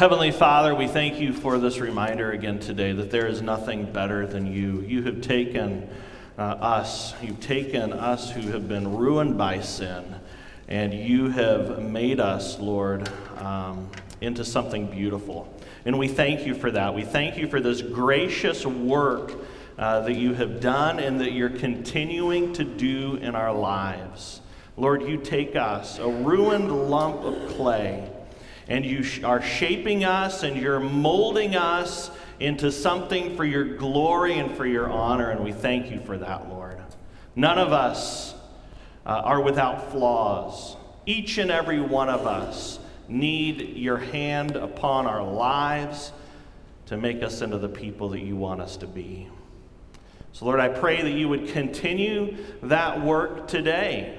Heavenly 0.00 0.30
Father, 0.30 0.74
we 0.74 0.86
thank 0.88 1.20
you 1.20 1.34
for 1.34 1.58
this 1.58 1.78
reminder 1.78 2.30
again 2.30 2.58
today 2.58 2.92
that 2.92 3.10
there 3.10 3.26
is 3.26 3.42
nothing 3.42 3.92
better 3.92 4.26
than 4.26 4.50
you. 4.50 4.80
You 4.80 5.02
have 5.02 5.20
taken 5.20 5.90
uh, 6.38 6.40
us, 6.40 7.12
you've 7.20 7.40
taken 7.40 7.92
us 7.92 8.30
who 8.30 8.40
have 8.52 8.66
been 8.66 8.96
ruined 8.96 9.36
by 9.36 9.60
sin, 9.60 10.14
and 10.68 10.94
you 10.94 11.28
have 11.28 11.82
made 11.82 12.18
us, 12.18 12.58
Lord, 12.58 13.10
um, 13.36 13.90
into 14.22 14.42
something 14.42 14.86
beautiful. 14.86 15.54
And 15.84 15.98
we 15.98 16.08
thank 16.08 16.46
you 16.46 16.54
for 16.54 16.70
that. 16.70 16.94
We 16.94 17.04
thank 17.04 17.36
you 17.36 17.46
for 17.46 17.60
this 17.60 17.82
gracious 17.82 18.64
work 18.64 19.34
uh, 19.78 20.00
that 20.00 20.14
you 20.14 20.32
have 20.32 20.60
done 20.62 20.98
and 20.98 21.20
that 21.20 21.32
you're 21.32 21.50
continuing 21.50 22.54
to 22.54 22.64
do 22.64 23.16
in 23.16 23.34
our 23.34 23.52
lives. 23.52 24.40
Lord, 24.78 25.02
you 25.02 25.18
take 25.18 25.56
us, 25.56 25.98
a 25.98 26.08
ruined 26.08 26.88
lump 26.88 27.16
of 27.16 27.50
clay, 27.50 28.10
and 28.70 28.86
you 28.86 29.04
are 29.24 29.42
shaping 29.42 30.04
us 30.04 30.44
and 30.44 30.56
you're 30.56 30.80
molding 30.80 31.56
us 31.56 32.10
into 32.38 32.70
something 32.70 33.36
for 33.36 33.44
your 33.44 33.64
glory 33.76 34.38
and 34.38 34.56
for 34.56 34.64
your 34.64 34.88
honor, 34.88 35.30
and 35.30 35.44
we 35.44 35.52
thank 35.52 35.90
you 35.90 36.00
for 36.00 36.16
that, 36.16 36.48
Lord. 36.48 36.78
None 37.34 37.58
of 37.58 37.72
us 37.72 38.32
uh, 39.04 39.10
are 39.24 39.42
without 39.42 39.90
flaws. 39.90 40.76
Each 41.04 41.36
and 41.36 41.50
every 41.50 41.80
one 41.80 42.08
of 42.08 42.26
us 42.26 42.78
need 43.08 43.76
your 43.76 43.98
hand 43.98 44.54
upon 44.54 45.06
our 45.06 45.22
lives 45.22 46.12
to 46.86 46.96
make 46.96 47.22
us 47.24 47.42
into 47.42 47.58
the 47.58 47.68
people 47.68 48.10
that 48.10 48.20
you 48.20 48.36
want 48.36 48.60
us 48.60 48.76
to 48.78 48.86
be. 48.86 49.28
So, 50.32 50.44
Lord, 50.44 50.60
I 50.60 50.68
pray 50.68 51.02
that 51.02 51.10
you 51.10 51.28
would 51.28 51.48
continue 51.48 52.36
that 52.62 53.04
work 53.04 53.48
today. 53.48 54.16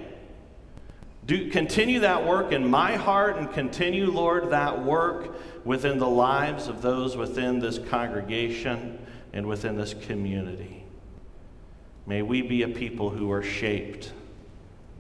Do, 1.32 1.50
continue 1.50 2.02
that 2.02 2.28
work 2.28 2.52
in 2.52 2.70
my 2.70 2.98
heart 2.98 3.38
and 3.38 3.50
continue, 3.50 4.12
Lord, 4.12 4.50
that 4.50 4.84
work 4.84 5.34
within 5.64 5.98
the 5.98 6.10
lives 6.10 6.68
of 6.68 6.82
those 6.82 7.16
within 7.16 7.60
this 7.60 7.80
congregation 7.80 9.00
and 9.32 9.48
within 9.48 9.78
this 9.78 9.94
community. 9.94 10.84
May 12.06 12.22
we 12.22 12.42
be 12.42 12.64
a 12.64 12.68
people 12.68 13.12
who 13.12 13.32
are 13.32 13.42
shaped 13.42 14.12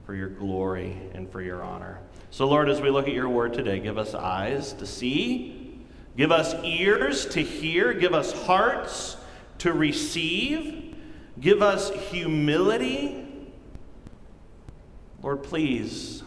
for 0.06 0.16
your 0.16 0.30
glory 0.30 0.96
and 1.14 1.30
for 1.30 1.42
your 1.42 1.64
honor. 1.64 2.00
So, 2.30 2.48
Lord, 2.48 2.70
as 2.70 2.80
we 2.80 2.92
look 2.92 3.09
at 3.09 3.14
your 3.14 3.28
word 3.28 3.54
today, 3.54 3.82
give 3.82 3.98
us 3.98 4.14
eyes 4.14 4.72
to 4.72 4.86
see, 4.86 5.82
give 6.16 6.32
us 6.32 6.56
ears 6.64 7.26
to 7.26 7.44
hear, 7.44 7.94
give 7.94 8.14
us 8.14 8.32
hearts 8.46 9.18
to 9.58 9.74
receive, 9.74 10.96
give 11.42 11.62
us 11.62 11.92
humility. 12.09 13.21
Lord, 15.22 15.44
please 15.44 16.24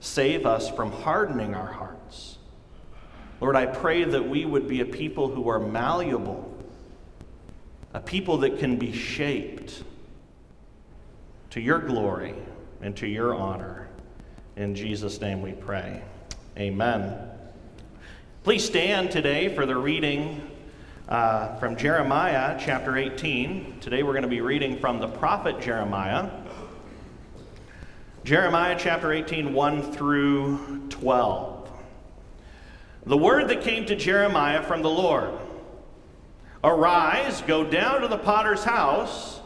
save 0.00 0.44
us 0.44 0.68
from 0.70 0.90
hardening 0.90 1.54
our 1.54 1.72
hearts. 1.72 2.38
Lord, 3.40 3.54
I 3.54 3.66
pray 3.66 4.04
that 4.04 4.28
we 4.28 4.44
would 4.44 4.66
be 4.66 4.80
a 4.80 4.84
people 4.84 5.28
who 5.28 5.48
are 5.48 5.60
malleable, 5.60 6.52
a 7.94 8.00
people 8.00 8.38
that 8.38 8.58
can 8.58 8.76
be 8.76 8.92
shaped 8.92 9.84
to 11.50 11.60
your 11.60 11.78
glory 11.78 12.34
and 12.82 12.96
to 12.96 13.06
your 13.06 13.34
honor. 13.34 13.88
In 14.56 14.74
Jesus' 14.74 15.20
name 15.20 15.40
we 15.40 15.52
pray. 15.52 16.02
Amen. 16.58 17.16
Please 18.42 18.64
stand 18.64 19.10
today 19.10 19.54
for 19.54 19.66
the 19.66 19.76
reading 19.76 20.50
uh, 21.08 21.56
from 21.56 21.76
Jeremiah 21.76 22.58
chapter 22.60 22.96
18. 22.96 23.78
Today 23.80 24.02
we're 24.02 24.12
going 24.12 24.22
to 24.22 24.28
be 24.28 24.40
reading 24.40 24.78
from 24.78 24.98
the 24.98 25.08
prophet 25.08 25.60
Jeremiah. 25.60 26.30
Jeremiah 28.22 28.76
chapter 28.78 29.12
18, 29.12 29.54
1 29.54 29.92
through 29.92 30.88
12. 30.90 31.70
The 33.06 33.16
word 33.16 33.48
that 33.48 33.62
came 33.62 33.86
to 33.86 33.96
Jeremiah 33.96 34.62
from 34.62 34.82
the 34.82 34.90
Lord 34.90 35.32
Arise, 36.62 37.40
go 37.40 37.64
down 37.64 38.02
to 38.02 38.08
the 38.08 38.18
potter's 38.18 38.62
house, 38.62 39.40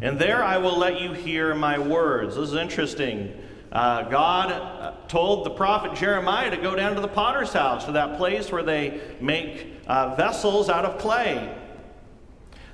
and 0.00 0.18
there 0.18 0.42
I 0.42 0.56
will 0.56 0.78
let 0.78 0.98
you 0.98 1.12
hear 1.12 1.54
my 1.54 1.78
words. 1.78 2.36
This 2.36 2.48
is 2.48 2.54
interesting. 2.54 3.34
Uh, 3.70 4.08
God 4.08 4.50
uh, 4.50 4.94
told 5.08 5.44
the 5.44 5.50
prophet 5.50 5.94
Jeremiah 5.94 6.50
to 6.50 6.56
go 6.56 6.74
down 6.74 6.94
to 6.94 7.02
the 7.02 7.08
potter's 7.08 7.52
house, 7.52 7.84
to 7.84 7.92
that 7.92 8.16
place 8.16 8.50
where 8.50 8.62
they 8.62 9.02
make 9.20 9.74
uh, 9.86 10.14
vessels 10.14 10.70
out 10.70 10.86
of 10.86 10.98
clay. 10.98 11.54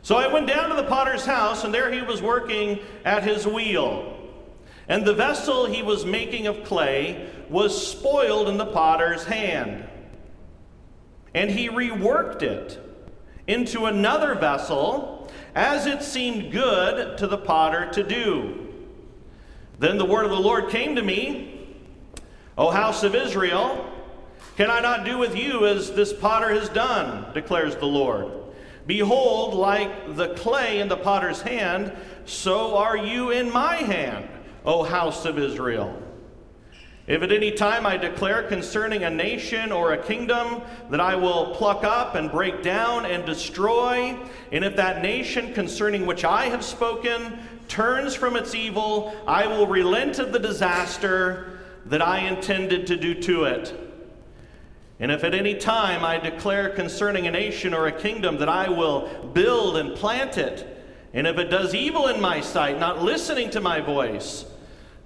So 0.02 0.14
I 0.14 0.32
went 0.32 0.46
down 0.46 0.70
to 0.70 0.76
the 0.76 0.84
potter's 0.84 1.26
house, 1.26 1.64
and 1.64 1.74
there 1.74 1.90
he 1.90 2.02
was 2.02 2.22
working 2.22 2.78
at 3.04 3.24
his 3.24 3.44
wheel. 3.44 4.11
And 4.88 5.04
the 5.04 5.14
vessel 5.14 5.66
he 5.66 5.82
was 5.82 6.04
making 6.04 6.46
of 6.46 6.64
clay 6.64 7.28
was 7.48 7.86
spoiled 7.86 8.48
in 8.48 8.58
the 8.58 8.66
potter's 8.66 9.24
hand. 9.24 9.88
And 11.34 11.50
he 11.50 11.68
reworked 11.68 12.42
it 12.42 12.78
into 13.46 13.86
another 13.86 14.34
vessel 14.34 15.30
as 15.54 15.86
it 15.86 16.02
seemed 16.02 16.52
good 16.52 17.18
to 17.18 17.26
the 17.26 17.38
potter 17.38 17.90
to 17.92 18.02
do. 18.02 18.68
Then 19.78 19.98
the 19.98 20.04
word 20.04 20.24
of 20.24 20.30
the 20.30 20.36
Lord 20.38 20.70
came 20.70 20.96
to 20.96 21.02
me, 21.02 21.66
O 22.56 22.70
house 22.70 23.02
of 23.02 23.14
Israel, 23.14 23.88
can 24.56 24.70
I 24.70 24.80
not 24.80 25.04
do 25.04 25.18
with 25.18 25.36
you 25.36 25.66
as 25.66 25.92
this 25.92 26.12
potter 26.12 26.50
has 26.50 26.68
done, 26.68 27.32
declares 27.32 27.76
the 27.76 27.86
Lord? 27.86 28.30
Behold, 28.86 29.54
like 29.54 30.16
the 30.16 30.34
clay 30.34 30.80
in 30.80 30.88
the 30.88 30.96
potter's 30.96 31.40
hand, 31.40 31.92
so 32.26 32.76
are 32.76 32.96
you 32.96 33.30
in 33.30 33.50
my 33.50 33.76
hand, 33.76 34.28
O 34.64 34.82
house 34.82 35.24
of 35.24 35.38
Israel. 35.38 36.00
If 37.06 37.22
at 37.22 37.32
any 37.32 37.50
time 37.50 37.84
I 37.84 37.96
declare 37.96 38.44
concerning 38.44 39.02
a 39.02 39.10
nation 39.10 39.72
or 39.72 39.92
a 39.92 40.02
kingdom 40.02 40.62
that 40.88 41.00
I 41.00 41.16
will 41.16 41.52
pluck 41.56 41.82
up 41.82 42.14
and 42.14 42.30
break 42.30 42.62
down 42.62 43.06
and 43.06 43.26
destroy, 43.26 44.16
and 44.52 44.64
if 44.64 44.76
that 44.76 45.02
nation 45.02 45.52
concerning 45.52 46.06
which 46.06 46.24
I 46.24 46.44
have 46.46 46.64
spoken 46.64 47.40
turns 47.66 48.14
from 48.14 48.36
its 48.36 48.54
evil, 48.54 49.16
I 49.26 49.48
will 49.48 49.66
relent 49.66 50.20
of 50.20 50.32
the 50.32 50.38
disaster 50.38 51.58
that 51.86 52.00
I 52.00 52.20
intended 52.20 52.86
to 52.86 52.96
do 52.96 53.14
to 53.22 53.44
it. 53.44 53.78
And 55.00 55.10
if 55.10 55.24
at 55.24 55.34
any 55.34 55.56
time 55.56 56.04
I 56.04 56.18
declare 56.18 56.68
concerning 56.68 57.26
a 57.26 57.32
nation 57.32 57.74
or 57.74 57.88
a 57.88 57.92
kingdom 57.92 58.38
that 58.38 58.48
I 58.48 58.68
will 58.68 59.08
build 59.34 59.76
and 59.76 59.96
plant 59.96 60.38
it, 60.38 60.68
and 61.12 61.26
if 61.26 61.36
it 61.38 61.50
does 61.50 61.74
evil 61.74 62.06
in 62.06 62.20
my 62.20 62.40
sight, 62.40 62.78
not 62.78 63.02
listening 63.02 63.50
to 63.50 63.60
my 63.60 63.80
voice, 63.80 64.44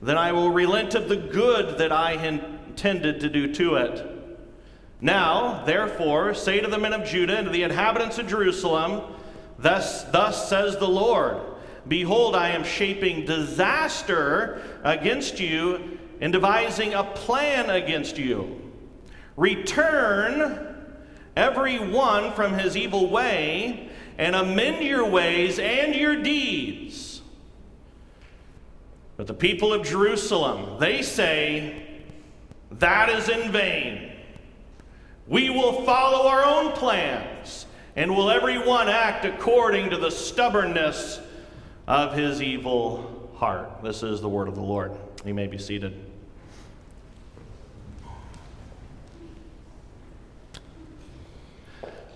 then 0.01 0.19
I 0.19 0.33
will 0.33 0.51
relent 0.51 0.95
of 0.95 1.09
the 1.09 1.17
good 1.17 1.79
that 1.79 1.93
I 1.93 2.13
intended 2.13 3.21
to 3.21 3.29
do 3.29 3.53
to 3.55 3.77
it. 3.77 4.13
Now, 5.01 5.65
therefore, 5.65 6.35
say 6.35 6.61
to 6.61 6.69
the 6.69 6.79
men 6.79 6.93
of 6.93 7.07
Judah 7.07 7.37
and 7.37 7.47
to 7.47 7.53
the 7.53 7.63
inhabitants 7.63 8.19
of 8.19 8.29
Jerusalem, 8.29 9.15
Thus, 9.59 10.05
thus 10.05 10.49
says 10.49 10.77
the 10.77 10.89
Lord 10.89 11.41
Behold, 11.89 12.35
I 12.35 12.51
am 12.51 12.65
shaping 12.65 13.27
disaster 13.27 14.63
against 14.83 15.39
you 15.39 15.99
and 16.21 16.33
devising 16.33 16.95
a 16.95 17.05
plan 17.05 17.71
against 17.71 18.19
you. 18.19 18.61
Return 19.37 20.75
every 21.37 21.79
one 21.79 22.33
from 22.33 22.55
his 22.59 22.77
evil 22.77 23.09
way 23.09 23.91
and 24.19 24.35
amend 24.35 24.83
your 24.83 25.09
ways 25.09 25.59
and 25.59 25.95
your 25.95 26.17
deeds. 26.17 27.06
But 29.17 29.27
the 29.27 29.35
people 29.35 29.73
of 29.73 29.87
Jerusalem, 29.87 30.79
they 30.79 31.03
say, 31.03 31.83
that 32.73 33.09
is 33.09 33.29
in 33.29 33.51
vain. 33.51 34.13
We 35.27 35.51
will 35.51 35.85
follow 35.85 36.29
our 36.29 36.45
own 36.45 36.73
plans, 36.73 37.67
and 37.97 38.15
will 38.15 38.31
every 38.31 38.59
one 38.59 38.89
act 38.89 39.25
according 39.25 39.91
to 39.91 39.97
the 39.97 40.11
stubbornness 40.11 41.21
of 41.87 42.15
his 42.15 42.43
evil 42.43 43.31
heart. 43.37 43.83
This 43.83 44.03
is 44.03 44.21
the 44.21 44.29
word 44.29 44.49
of 44.49 44.55
the 44.55 44.63
Lord. 44.63 44.93
You 45.25 45.35
may 45.35 45.47
be 45.47 45.59
seated. 45.59 45.95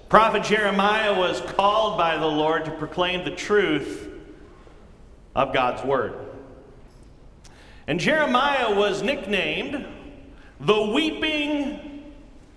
Prophet 0.08 0.42
Jeremiah 0.42 1.16
was 1.16 1.40
called 1.40 1.96
by 1.96 2.16
the 2.16 2.26
Lord 2.26 2.64
to 2.64 2.72
proclaim 2.72 3.24
the 3.24 3.30
truth 3.30 4.08
of 5.36 5.52
God's 5.52 5.84
word. 5.84 6.29
And 7.90 7.98
Jeremiah 7.98 8.72
was 8.72 9.02
nicknamed 9.02 9.84
the 10.60 10.80
weeping 10.80 12.04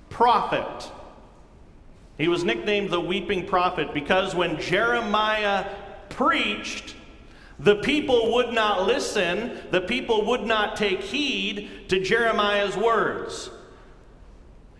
prophet. 0.07 0.91
He 2.19 2.27
was 2.27 2.43
nicknamed 2.43 2.91
the 2.91 2.99
weeping 2.99 3.47
prophet 3.47 3.95
because 3.95 4.35
when 4.35 4.61
Jeremiah 4.61 5.71
preached, 6.09 6.93
the 7.57 7.77
people 7.77 8.33
would 8.35 8.53
not 8.53 8.85
listen, 8.85 9.57
the 9.71 9.81
people 9.81 10.23
would 10.27 10.43
not 10.43 10.75
take 10.75 11.01
heed 11.01 11.89
to 11.89 11.99
Jeremiah's 11.99 12.77
words. 12.77 13.49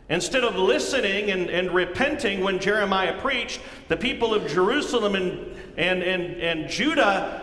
Instead 0.08 0.44
of 0.44 0.56
listening 0.56 1.32
and, 1.32 1.50
and 1.50 1.72
repenting 1.72 2.42
when 2.42 2.60
Jeremiah 2.60 3.20
preached, 3.22 3.60
the 3.88 3.98
people 3.98 4.36
of 4.36 4.48
Jerusalem 4.48 5.16
and, 5.16 5.58
and, 5.78 6.04
and, 6.04 6.40
and 6.40 6.70
Judah 6.70 7.42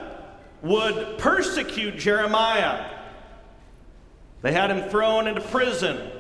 would 0.62 1.18
persecute 1.18 1.98
Jeremiah. 1.98 2.98
They 4.42 4.52
had 4.52 4.70
him 4.70 4.88
thrown 4.88 5.26
into 5.26 5.40
prison. 5.40 6.10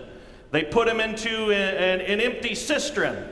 They 0.50 0.64
put 0.64 0.88
him 0.88 1.00
into 1.00 1.50
an, 1.52 2.00
an 2.00 2.20
empty 2.20 2.54
cistern. 2.54 3.28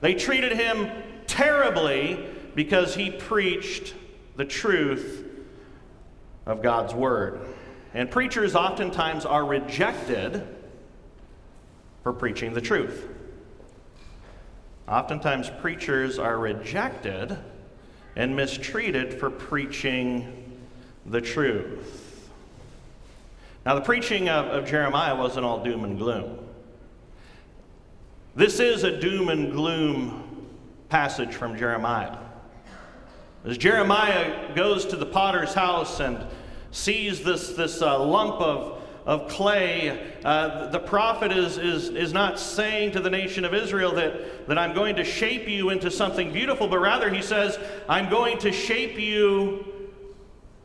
They 0.00 0.14
treated 0.14 0.52
him 0.52 0.90
terribly 1.26 2.24
because 2.54 2.94
he 2.94 3.10
preached 3.10 3.94
the 4.36 4.44
truth 4.44 5.24
of 6.44 6.62
God's 6.62 6.94
word. 6.94 7.40
And 7.94 8.10
preachers 8.10 8.54
oftentimes 8.54 9.24
are 9.24 9.44
rejected 9.44 10.46
for 12.02 12.12
preaching 12.12 12.52
the 12.52 12.60
truth. 12.60 13.08
Oftentimes, 14.86 15.50
preachers 15.60 16.18
are 16.18 16.38
rejected 16.38 17.36
and 18.14 18.36
mistreated 18.36 19.18
for 19.18 19.30
preaching 19.30 20.60
the 21.04 21.20
truth. 21.20 22.05
Now, 23.66 23.74
the 23.74 23.80
preaching 23.80 24.28
of, 24.28 24.46
of 24.46 24.64
Jeremiah 24.64 25.16
wasn't 25.16 25.44
all 25.44 25.64
doom 25.64 25.82
and 25.82 25.98
gloom. 25.98 26.38
This 28.36 28.60
is 28.60 28.84
a 28.84 29.00
doom 29.00 29.28
and 29.28 29.50
gloom 29.50 30.46
passage 30.88 31.34
from 31.34 31.58
Jeremiah. 31.58 32.16
As 33.44 33.58
Jeremiah 33.58 34.54
goes 34.54 34.86
to 34.86 34.96
the 34.96 35.04
potter's 35.04 35.52
house 35.52 35.98
and 35.98 36.24
sees 36.70 37.24
this, 37.24 37.54
this 37.54 37.82
uh, 37.82 37.98
lump 37.98 38.40
of, 38.40 38.82
of 39.04 39.28
clay, 39.28 40.14
uh, 40.24 40.68
the 40.68 40.78
prophet 40.78 41.32
is, 41.32 41.58
is, 41.58 41.88
is 41.88 42.12
not 42.12 42.38
saying 42.38 42.92
to 42.92 43.00
the 43.00 43.10
nation 43.10 43.44
of 43.44 43.52
Israel 43.52 43.92
that, 43.96 44.46
that 44.46 44.58
I'm 44.58 44.76
going 44.76 44.94
to 44.94 45.04
shape 45.04 45.48
you 45.48 45.70
into 45.70 45.90
something 45.90 46.32
beautiful, 46.32 46.68
but 46.68 46.78
rather 46.78 47.12
he 47.12 47.20
says, 47.20 47.58
I'm 47.88 48.10
going 48.10 48.38
to 48.38 48.52
shape 48.52 48.96
you 48.96 49.90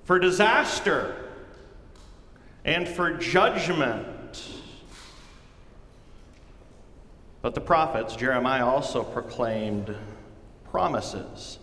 for 0.04 0.20
disaster 0.20 1.21
and 2.66 2.88
for 2.88 3.14
judgment. 3.14 4.08
But 7.42 7.56
the 7.56 7.62
prophets, 7.62 8.16
Jeremiah 8.16 8.66
also 8.66 9.04
proclaimed 9.04 9.96
promises 10.70 11.58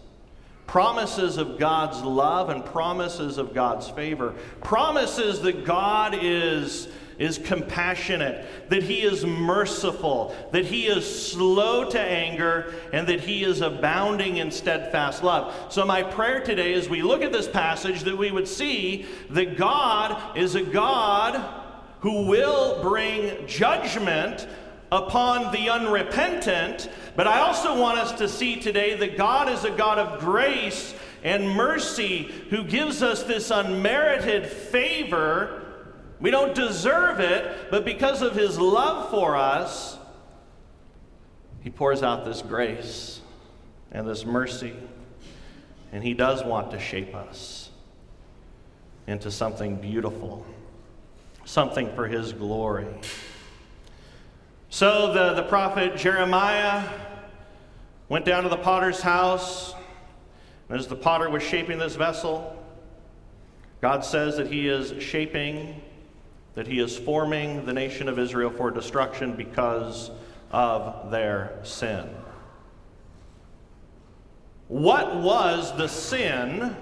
promises 0.69 1.39
of 1.39 1.59
God's 1.59 2.01
love 2.03 2.51
and 2.51 2.65
promises 2.65 3.39
of 3.39 3.53
God's 3.55 3.89
favor, 3.89 4.35
promises 4.63 5.41
that 5.41 5.65
God 5.65 6.17
is, 6.21 6.89
is 7.19 7.39
compassionate, 7.39 8.47
that 8.71 8.83
He 8.83 9.03
is 9.03 9.25
merciful, 9.25 10.35
that 10.53 10.65
He 10.65 10.87
is 10.87 11.31
slow 11.31 11.89
to 11.91 12.01
anger, 12.01 12.75
and 12.93 13.07
that 13.09 13.21
He 13.21 13.45
is 13.45 13.61
abounding 13.61 14.37
in 14.37 14.51
steadfast 14.51 15.23
love. 15.23 15.73
So, 15.73 15.85
my 15.85 16.03
prayer 16.03 16.41
today 16.41 16.75
as 16.75 16.89
we 16.89 17.03
look 17.03 17.23
at 17.23 17.33
this 17.33 17.49
passage, 17.49 18.03
that 18.03 18.17
we 18.17 18.31
would 18.31 18.49
see 18.49 19.07
that 19.31 19.57
God 19.57 20.37
is 20.37 20.55
a 20.55 20.63
God 20.63 21.65
who 22.01 22.27
will 22.27 22.81
bring 22.83 23.47
judgment 23.47 24.47
upon 24.91 25.53
the 25.53 25.69
unrepentant, 25.69 26.89
but 27.17 27.27
I 27.27 27.41
also 27.41 27.79
want 27.79 27.99
us 27.99 28.13
to 28.19 28.29
see 28.29 28.57
today 28.57 28.97
that 28.97 29.17
God 29.17 29.49
is 29.49 29.65
a 29.65 29.71
God 29.71 29.99
of 29.99 30.21
grace 30.21 30.95
and 31.23 31.51
mercy 31.51 32.31
who 32.51 32.65
gives 32.65 33.03
us 33.03 33.25
this 33.25 33.51
unmerited 33.51 34.47
favor. 34.47 35.65
We 36.21 36.31
don't 36.31 36.55
deserve 36.55 37.21
it, 37.21 37.71
but 37.71 37.85
because 37.85 38.23
of 38.23 38.35
his 38.35 38.59
love 38.59 39.11
for 39.11 39.37
us, 39.37 39.99
he 41.61 41.71
pours 41.71 42.03
out 42.03 42.25
this 42.25 42.43
grace 42.43 43.21
and 43.93 44.09
this 44.09 44.25
mercy. 44.25 44.75
And 45.93 46.03
he 46.03 46.15
does 46.15 46.45
want 46.45 46.71
to 46.73 46.79
shape 46.79 47.15
us 47.15 47.71
into 49.07 49.31
something 49.31 49.77
beautiful, 49.77 50.45
something 51.45 51.95
for 51.95 52.07
his 52.07 52.33
glory. 52.33 52.87
So 54.71 55.13
the, 55.13 55.35
the 55.35 55.45
prophet 55.45 55.97
Jeremiah 55.97 56.87
went 58.09 58.25
down 58.25 58.43
to 58.43 58.49
the 58.49 58.57
potter's 58.57 59.01
house. 59.01 59.75
And 60.69 60.79
as 60.79 60.87
the 60.89 60.97
potter 60.97 61.31
was 61.31 61.43
shaping 61.43 61.79
this 61.79 61.97
vessel, 61.97 62.55
God 63.81 64.05
says 64.05 64.37
that 64.37 64.49
he 64.49 64.69
is 64.69 65.03
shaping, 65.03 65.81
that 66.55 66.67
he 66.67 66.81
is 66.81 66.97
forming 66.97 67.65
the 67.67 67.73
nation 67.73 68.09
of 68.09 68.19
Israel 68.19 68.51
for 68.51 68.71
destruction 68.71 69.35
because 69.35 70.11
of 70.51 71.11
their 71.11 71.59
sin. 71.63 72.09
What 74.69 75.17
was 75.17 75.77
the 75.77 75.89
sin 75.89 76.77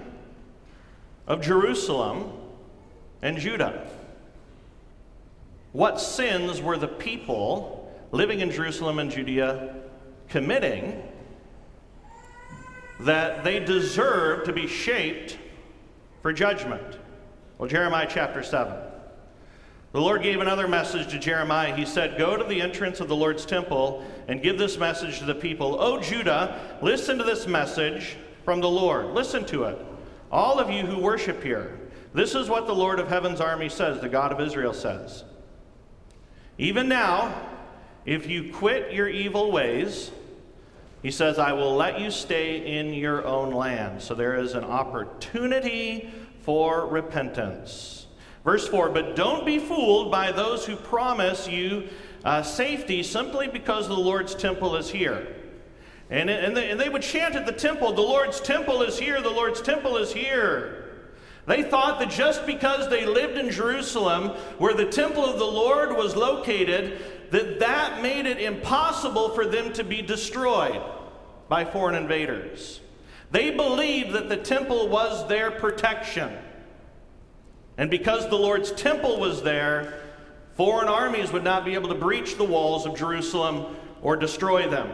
of 1.25 1.41
Jerusalem 1.41 2.31
and 3.21 3.37
Judah? 3.37 3.87
What 5.71 5.99
sins 5.99 6.61
were 6.61 6.77
the 6.77 6.87
people 6.87 7.91
living 8.11 8.39
in 8.39 8.51
Jerusalem 8.51 8.99
and 8.99 9.11
Judea 9.11 9.75
committing 10.29 11.03
that 12.99 13.43
they 13.43 13.59
deserve 13.59 14.45
to 14.45 14.53
be 14.53 14.67
shaped 14.67 15.37
for 16.21 16.33
judgment. 16.33 16.97
Well, 17.57 17.69
Jeremiah 17.69 18.07
chapter 18.09 18.43
7. 18.43 18.73
The 19.97 20.03
Lord 20.03 20.21
gave 20.21 20.41
another 20.41 20.67
message 20.67 21.07
to 21.07 21.17
Jeremiah. 21.17 21.75
He 21.75 21.83
said, 21.83 22.19
Go 22.19 22.37
to 22.37 22.43
the 22.43 22.61
entrance 22.61 22.99
of 22.99 23.07
the 23.07 23.15
Lord's 23.15 23.47
temple 23.47 24.05
and 24.27 24.43
give 24.43 24.59
this 24.59 24.77
message 24.77 25.17
to 25.17 25.25
the 25.25 25.33
people. 25.33 25.81
O 25.81 25.99
Judah, 25.99 26.77
listen 26.83 27.17
to 27.17 27.23
this 27.23 27.47
message 27.47 28.15
from 28.45 28.61
the 28.61 28.69
Lord. 28.69 29.07
Listen 29.07 29.43
to 29.45 29.63
it. 29.63 29.83
All 30.31 30.59
of 30.59 30.69
you 30.69 30.85
who 30.85 30.99
worship 30.99 31.41
here, 31.41 31.79
this 32.13 32.35
is 32.35 32.47
what 32.47 32.67
the 32.67 32.75
Lord 32.75 32.99
of 32.99 33.07
heaven's 33.07 33.41
army 33.41 33.69
says, 33.69 33.99
the 33.99 34.07
God 34.07 34.31
of 34.31 34.39
Israel 34.39 34.71
says. 34.71 35.23
Even 36.59 36.87
now, 36.87 37.33
if 38.05 38.27
you 38.27 38.53
quit 38.53 38.93
your 38.93 39.09
evil 39.09 39.51
ways, 39.51 40.11
he 41.01 41.09
says, 41.09 41.39
I 41.39 41.53
will 41.53 41.75
let 41.75 41.99
you 41.99 42.11
stay 42.11 42.77
in 42.77 42.93
your 42.93 43.25
own 43.25 43.51
land. 43.51 44.03
So 44.03 44.13
there 44.13 44.35
is 44.35 44.53
an 44.53 44.63
opportunity 44.63 46.11
for 46.41 46.85
repentance. 46.85 48.06
Verse 48.47 48.65
4 48.65 48.91
But 48.91 49.17
don't 49.17 49.45
be 49.45 49.59
fooled 49.59 50.09
by 50.09 50.31
those 50.31 50.65
who 50.65 50.77
promise 50.77 51.49
you 51.49 51.89
uh, 52.23 52.41
safety 52.41 53.03
simply 53.03 53.49
because 53.49 53.89
the 53.89 53.93
Lord's 53.93 54.33
temple 54.33 54.77
is 54.77 54.89
here. 54.89 55.35
And, 56.09 56.29
and, 56.29 56.55
they, 56.55 56.71
and 56.71 56.79
they 56.79 56.87
would 56.87 57.01
chant 57.01 57.35
at 57.35 57.45
the 57.45 57.51
temple, 57.51 57.91
The 57.91 58.01
Lord's 58.01 58.39
temple 58.39 58.83
is 58.83 58.97
here, 58.97 59.21
the 59.21 59.29
Lord's 59.29 59.59
temple 59.59 59.97
is 59.97 60.13
here. 60.13 60.85
They 61.45 61.61
thought 61.61 61.99
that 61.99 62.09
just 62.09 62.45
because 62.45 62.89
they 62.89 63.05
lived 63.05 63.37
in 63.37 63.51
Jerusalem, 63.51 64.29
where 64.59 64.73
the 64.73 64.85
temple 64.85 65.25
of 65.25 65.39
the 65.39 65.45
Lord 65.45 65.97
was 65.97 66.15
located, 66.15 67.01
that 67.31 67.59
that 67.59 68.01
made 68.01 68.25
it 68.25 68.41
impossible 68.41 69.27
for 69.35 69.45
them 69.45 69.73
to 69.73 69.83
be 69.83 70.01
destroyed 70.01 70.81
by 71.49 71.65
foreign 71.65 71.95
invaders. 71.95 72.79
They 73.29 73.51
believed 73.51 74.13
that 74.13 74.29
the 74.29 74.37
temple 74.37 74.87
was 74.87 75.27
their 75.27 75.51
protection. 75.51 76.31
And 77.77 77.89
because 77.89 78.27
the 78.29 78.37
Lord's 78.37 78.71
temple 78.71 79.19
was 79.19 79.43
there, 79.43 80.01
foreign 80.55 80.87
armies 80.87 81.31
would 81.31 81.43
not 81.43 81.63
be 81.63 81.75
able 81.75 81.89
to 81.89 81.95
breach 81.95 82.35
the 82.35 82.43
walls 82.43 82.85
of 82.85 82.95
Jerusalem 82.95 83.75
or 84.01 84.15
destroy 84.15 84.67
them. 84.67 84.91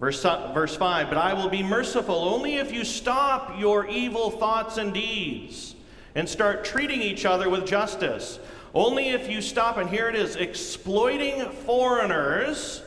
Verse, 0.00 0.22
verse 0.22 0.76
5 0.76 1.08
But 1.08 1.18
I 1.18 1.34
will 1.34 1.48
be 1.48 1.62
merciful 1.62 2.16
only 2.16 2.56
if 2.56 2.72
you 2.72 2.84
stop 2.84 3.58
your 3.58 3.86
evil 3.86 4.30
thoughts 4.30 4.76
and 4.76 4.92
deeds 4.92 5.76
and 6.14 6.28
start 6.28 6.64
treating 6.64 7.00
each 7.00 7.24
other 7.24 7.48
with 7.48 7.66
justice. 7.66 8.38
Only 8.74 9.10
if 9.10 9.30
you 9.30 9.40
stop, 9.40 9.76
and 9.76 9.88
here 9.88 10.08
it 10.08 10.16
is 10.16 10.34
exploiting 10.34 11.48
foreigners, 11.50 12.82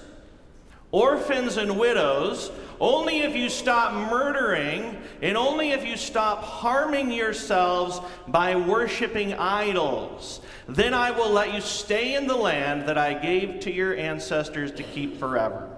orphans, 0.91 1.58
and 1.58 1.77
widows, 1.77 2.51
only 2.79 3.20
if 3.20 3.36
you 3.36 3.50
stop 3.50 3.94
murdering, 4.10 5.01
and 5.22 5.36
only 5.36 5.72
if 5.72 5.86
you 5.86 5.98
stop 5.98 6.44
harming 6.44 7.12
yourselves 7.12 8.00
by 8.27 8.56
worshiping 8.56 9.34
idols, 9.34 10.41
then 10.67 10.94
I 10.94 11.12
will 11.12 11.32
let 11.32 11.53
you 11.53 11.62
stay 11.62 12.15
in 12.15 12.27
the 12.27 12.36
land 12.36 12.88
that 12.88 12.98
I 12.98 13.13
gave 13.13 13.62
to 13.62 13.74
your 13.74 13.96
ancestors 13.96 14.72
to 14.74 14.84
keep 14.84 15.20
forever. 15.20 15.70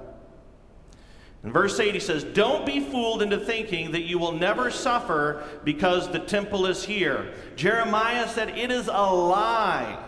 In 1.43 1.53
verse 1.53 1.79
8, 1.79 1.93
he 1.93 1.99
says, 2.01 2.25
Don't 2.25 2.65
be 2.65 2.81
fooled 2.81 3.21
into 3.21 3.37
thinking 3.37 3.91
that 3.91 4.01
you 4.01 4.19
will 4.19 4.33
never 4.33 4.69
suffer 4.69 5.43
because 5.63 6.09
the 6.09 6.19
temple 6.19 6.65
is 6.65 6.83
here. 6.83 7.33
Jeremiah 7.55 8.27
said, 8.27 8.57
It 8.57 8.71
is 8.71 8.87
a 8.87 9.13
lie. 9.13 10.03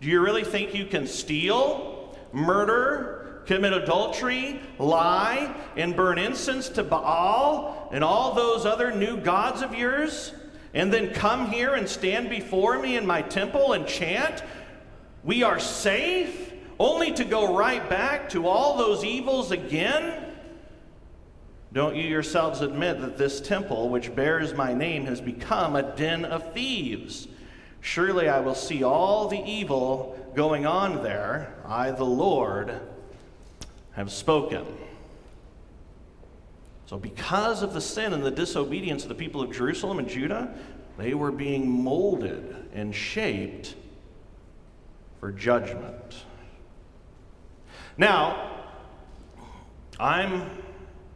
Do 0.00 0.08
you 0.08 0.20
really 0.20 0.44
think 0.44 0.74
you 0.74 0.86
can 0.86 1.06
steal, 1.06 2.18
murder, 2.32 3.17
commit 3.48 3.72
adultery, 3.72 4.60
lie, 4.78 5.52
and 5.74 5.96
burn 5.96 6.18
incense 6.18 6.68
to 6.68 6.84
Baal 6.84 7.88
and 7.90 8.04
all 8.04 8.34
those 8.34 8.66
other 8.66 8.92
new 8.92 9.16
gods 9.16 9.62
of 9.62 9.74
yours, 9.74 10.34
and 10.74 10.92
then 10.92 11.14
come 11.14 11.50
here 11.50 11.74
and 11.74 11.88
stand 11.88 12.28
before 12.28 12.78
me 12.78 12.94
in 12.94 13.06
my 13.06 13.22
temple 13.22 13.72
and 13.72 13.86
chant, 13.86 14.42
We 15.24 15.42
are 15.42 15.58
safe, 15.58 16.52
only 16.78 17.10
to 17.12 17.24
go 17.24 17.56
right 17.56 17.88
back 17.88 18.28
to 18.30 18.46
all 18.46 18.76
those 18.76 19.02
evils 19.02 19.50
again? 19.50 20.26
Don't 21.72 21.96
you 21.96 22.02
yourselves 22.02 22.60
admit 22.60 23.00
that 23.00 23.16
this 23.16 23.40
temple, 23.40 23.88
which 23.88 24.14
bears 24.14 24.52
my 24.52 24.74
name, 24.74 25.06
has 25.06 25.22
become 25.22 25.74
a 25.74 25.96
den 25.96 26.26
of 26.26 26.52
thieves? 26.52 27.28
Surely 27.80 28.28
I 28.28 28.40
will 28.40 28.54
see 28.54 28.84
all 28.84 29.28
the 29.28 29.42
evil 29.42 30.18
going 30.34 30.66
on 30.66 31.02
there. 31.02 31.54
I, 31.66 31.90
the 31.92 32.04
Lord, 32.04 32.78
have 33.98 34.12
spoken. 34.12 34.64
So, 36.86 36.96
because 36.96 37.62
of 37.64 37.74
the 37.74 37.80
sin 37.80 38.12
and 38.12 38.22
the 38.22 38.30
disobedience 38.30 39.02
of 39.02 39.08
the 39.08 39.16
people 39.16 39.42
of 39.42 39.52
Jerusalem 39.52 39.98
and 39.98 40.08
Judah, 40.08 40.54
they 40.96 41.14
were 41.14 41.32
being 41.32 41.68
molded 41.68 42.70
and 42.72 42.94
shaped 42.94 43.74
for 45.18 45.32
judgment. 45.32 46.24
Now, 47.96 48.62
I'm 49.98 50.48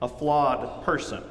a 0.02 0.08
flawed 0.08 0.84
person. 0.84 1.22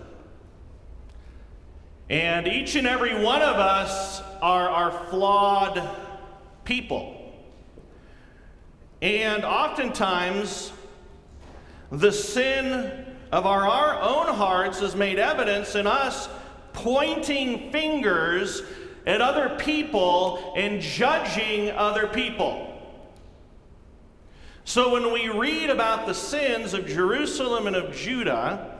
And 2.09 2.47
each 2.47 2.75
and 2.75 2.87
every 2.87 3.21
one 3.21 3.41
of 3.41 3.57
us 3.57 4.21
are, 4.41 4.69
are 4.69 5.07
flawed 5.09 5.85
people. 6.63 7.17
And 9.01 9.43
oftentimes, 9.43 10.71
the 11.91 12.11
sin 12.11 13.05
of 13.31 13.45
our, 13.45 13.67
our 13.67 14.01
own 14.01 14.33
hearts 14.33 14.81
is 14.81 14.95
made 14.95 15.19
evidence 15.19 15.75
in 15.75 15.85
us 15.85 16.29
pointing 16.73 17.71
fingers 17.71 18.61
at 19.05 19.21
other 19.21 19.57
people 19.57 20.53
and 20.55 20.81
judging 20.81 21.69
other 21.71 22.07
people. 22.07 22.67
So 24.63 24.93
when 24.93 25.11
we 25.11 25.27
read 25.27 25.69
about 25.69 26.05
the 26.05 26.13
sins 26.13 26.73
of 26.73 26.87
Jerusalem 26.87 27.67
and 27.67 27.75
of 27.75 27.95
Judah, 27.95 28.79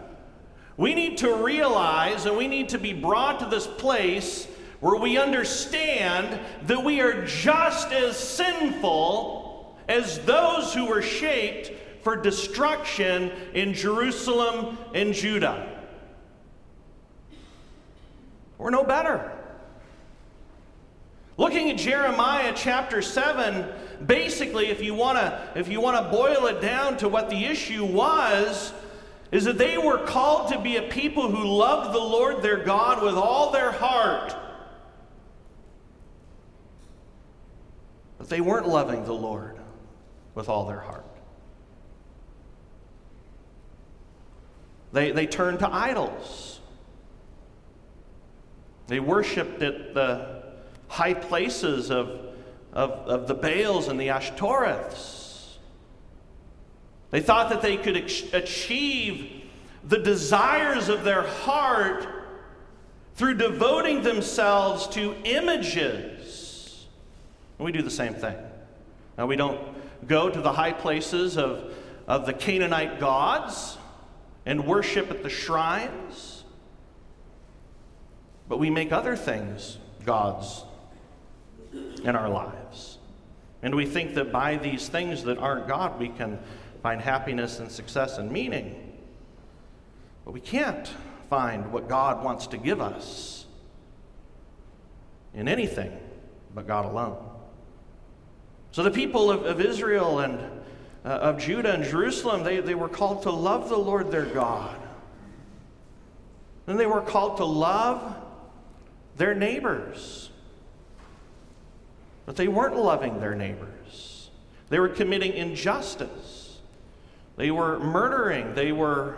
we 0.77 0.93
need 0.93 1.17
to 1.17 1.33
realize 1.35 2.25
and 2.25 2.37
we 2.37 2.47
need 2.47 2.69
to 2.69 2.77
be 2.77 2.93
brought 2.93 3.39
to 3.39 3.45
this 3.47 3.67
place 3.67 4.47
where 4.79 4.99
we 4.99 5.17
understand 5.17 6.39
that 6.67 6.83
we 6.83 7.01
are 7.01 7.25
just 7.25 7.91
as 7.91 8.17
sinful 8.17 9.77
as 9.87 10.19
those 10.19 10.73
who 10.73 10.85
were 10.85 11.01
shaped 11.01 11.71
for 12.03 12.15
destruction 12.15 13.31
in 13.53 13.74
Jerusalem 13.74 14.77
and 14.93 15.13
Judah. 15.13 15.79
We're 18.58 18.70
no 18.70 18.84
better. 18.84 19.31
Looking 21.38 21.72
at 21.72 21.77
Jeremiah 21.77 22.53
chapter 22.55 23.01
7, 23.01 23.65
basically, 24.05 24.67
if 24.67 24.84
you 24.84 24.93
want 24.93 25.17
to 25.17 25.50
if 25.55 25.67
you 25.67 25.81
want 25.81 25.98
to 25.98 26.12
boil 26.15 26.46
it 26.46 26.62
down 26.62 26.98
to 26.98 27.10
what 27.10 27.29
the 27.29 27.46
issue 27.46 27.84
was, 27.84 28.74
is 29.31 29.46
that 29.46 29.58
they 29.58 29.77
were 29.77 29.98
called 29.98 30.51
to 30.51 30.60
be 30.60 30.77
a 30.77 30.84
people 30.84 31.31
who 31.31 31.43
loved 31.48 31.96
the 31.96 32.00
Lord 32.00 32.43
their 32.43 32.63
God 32.63 33.01
with 33.01 33.15
all 33.15 33.51
their 33.51 33.72
heart. 33.72 34.36
But 38.17 38.29
they 38.29 38.41
weren't 38.41 38.67
loving 38.67 39.03
the 39.05 39.13
Lord 39.13 39.58
with 40.36 40.48
all 40.50 40.67
their 40.67 40.79
heart. 40.79 41.10
They, 44.91 45.12
they 45.12 45.25
turned 45.25 45.60
to 45.60 45.71
idols. 45.71 46.60
They 48.88 49.00
worshiped 49.00 49.62
at 49.62 49.93
the 49.93 50.43
high 50.88 51.13
places 51.13 51.89
of, 51.91 52.10
of, 52.74 52.91
of 52.91 53.27
the 53.27 53.33
Baals 53.33 53.88
and 53.88 54.00
the 54.00 54.07
Ashtoreths. 54.07 55.57
They 57.12 57.21
thought 57.21 57.50
that 57.50 57.62
they 57.62 57.77
could 57.77 57.95
achieve 57.95 59.43
the 59.83 59.98
desires 59.98 60.89
of 60.89 61.03
their 61.03 61.24
heart 61.24 62.07
through 63.15 63.36
devoting 63.36 64.03
themselves 64.03 64.88
to 64.88 65.15
images. 65.24 66.86
And 67.57 67.65
we 67.65 67.71
do 67.71 67.81
the 67.81 67.89
same 67.89 68.13
thing. 68.13 68.36
Now, 69.17 69.27
we 69.27 69.36
don't 69.36 69.60
go 70.07 70.29
to 70.29 70.41
the 70.41 70.51
high 70.51 70.74
places 70.74 71.38
of, 71.38 71.74
of 72.07 72.25
the 72.25 72.33
Canaanite 72.33 73.00
gods 73.00 73.77
and 74.45 74.65
worship 74.65 75.12
at 75.12 75.24
the 75.24 75.29
shrines, 75.29 76.43
but 78.50 78.57
we 78.57 78.69
make 78.69 78.91
other 78.91 79.15
things 79.15 79.77
gods 80.05 80.63
in 82.03 82.15
our 82.15 82.29
lives. 82.29 82.98
And 83.62 83.75
we 83.75 83.86
think 83.86 84.15
that 84.15 84.31
by 84.31 84.57
these 84.57 84.89
things 84.89 85.24
that 85.24 85.38
aren't 85.38 85.67
God, 85.67 86.00
we 86.00 86.10
can 86.10 86.39
find 86.81 87.00
happiness 87.00 87.60
and 87.60 87.71
success 87.71 88.17
and 88.17 88.31
meaning. 88.31 88.98
But 90.25 90.31
we 90.31 90.39
can't 90.39 90.91
find 91.29 91.71
what 91.71 91.88
God 91.88 92.24
wants 92.24 92.48
to 92.48 92.57
give 92.57 92.81
us 92.81 93.45
in 95.33 95.48
anything 95.48 95.98
but 96.53 96.67
God 96.67 96.86
alone. 96.86 97.17
So 98.71 98.83
the 98.83 98.91
people 98.91 99.29
of, 99.29 99.45
of 99.45 99.62
Israel 99.62 100.19
and 100.19 100.60
uh, 101.03 101.08
of 101.08 101.39
Judah 101.39 101.74
and 101.74 101.84
Jerusalem, 101.84 102.43
they, 102.43 102.60
they 102.60 102.75
were 102.75 102.89
called 102.89 103.24
to 103.24 103.31
love 103.31 103.70
the 103.70 103.77
Lord 103.77 104.12
their 104.12 104.25
God. 104.25 104.75
Then 106.65 106.77
they 106.77 106.86
were 106.86 107.01
called 107.01 107.38
to 107.38 107.46
love 107.46 108.15
their 109.17 109.34
neighbors. 109.34 110.29
But 112.25 112.36
they 112.36 112.48
weren't 112.48 112.77
loving 112.77 113.20
their 113.20 113.36
neighbors. 113.36 114.29
They 114.70 114.79
were 114.79 114.89
committing 114.89 115.34
injustice. 115.34 116.60
They 117.36 117.51
were 117.51 117.79
murdering. 117.79 118.53
They 118.53 118.72
were 118.72 119.17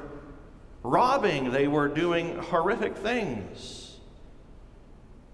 robbing. 0.81 1.51
They 1.51 1.67
were 1.67 1.89
doing 1.89 2.37
horrific 2.37 2.97
things 2.97 3.97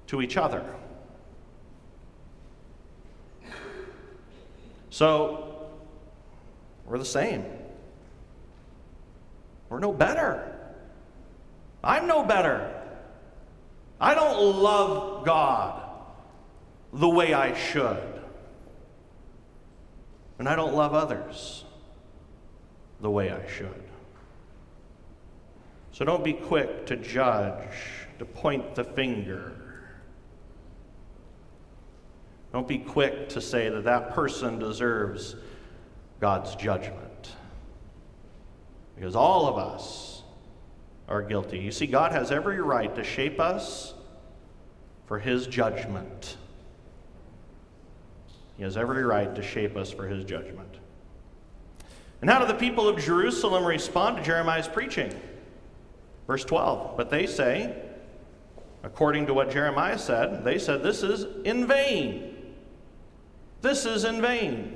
to 0.08 0.22
each 0.22 0.38
other. 0.38 0.66
So, 4.90 5.49
we're 6.90 6.98
the 6.98 7.06
same. 7.06 7.46
We're 9.70 9.80
no 9.80 9.94
better. 9.94 10.56
I'm 11.84 12.08
no 12.08 12.24
better. 12.24 12.76
I 14.02 14.16
don't 14.16 14.56
love 14.58 15.24
God 15.24 15.88
the 16.92 17.08
way 17.08 17.34
I 17.34 17.56
should. 17.56 18.20
And 20.40 20.50
I 20.50 20.56
don't 20.56 20.74
love 20.74 20.96
others 20.96 21.64
the 23.02 23.12
way 23.12 23.30
I 23.30 23.48
should. 23.48 23.84
So 25.92 26.06
don't 26.06 26.24
be 26.24 26.34
quick 26.34 26.88
to 26.88 26.96
judge, 26.96 28.08
to 28.18 28.26
point 28.26 28.74
the 28.74 28.84
finger. 28.84 29.52
Don't 32.52 32.68
be 32.68 32.80
quick 32.80 33.30
to 33.30 33.42
say 33.42 33.70
that 33.70 33.84
that 33.84 34.12
person 34.12 34.58
deserves 34.58 35.36
God's 36.20 36.56
judgment. 36.56 37.36
Because 38.96 39.16
all 39.16 39.48
of 39.48 39.58
us 39.58 40.24
are 41.08 41.22
guilty. 41.22 41.60
You 41.60 41.72
see, 41.72 41.88
God 41.88 42.12
has 42.12 42.32
every 42.32 42.62
right 42.62 42.94
to 42.96 43.04
shape 43.04 43.40
us 43.40 43.94
for 45.08 45.20
His 45.20 45.48
judgment. 45.48 46.38
He 48.60 48.64
has 48.66 48.76
every 48.76 49.06
right 49.06 49.34
to 49.36 49.42
shape 49.42 49.78
us 49.78 49.90
for 49.90 50.06
his 50.06 50.26
judgment. 50.26 50.80
And 52.20 52.30
how 52.30 52.40
do 52.40 52.46
the 52.46 52.60
people 52.60 52.90
of 52.90 53.00
Jerusalem 53.00 53.64
respond 53.64 54.18
to 54.18 54.22
Jeremiah's 54.22 54.68
preaching? 54.68 55.14
Verse 56.28 56.44
12. 56.44 56.98
But 56.98 57.10
they 57.10 57.26
say, 57.26 57.74
according 58.84 59.28
to 59.28 59.34
what 59.34 59.50
Jeremiah 59.50 59.98
said, 59.98 60.44
they 60.44 60.60
said, 60.60 60.84
This 60.84 61.04
is 61.04 61.26
in 61.46 61.68
vain. 61.68 62.36
This 63.62 63.86
is 63.86 64.04
in 64.04 64.22
vain. 64.22 64.76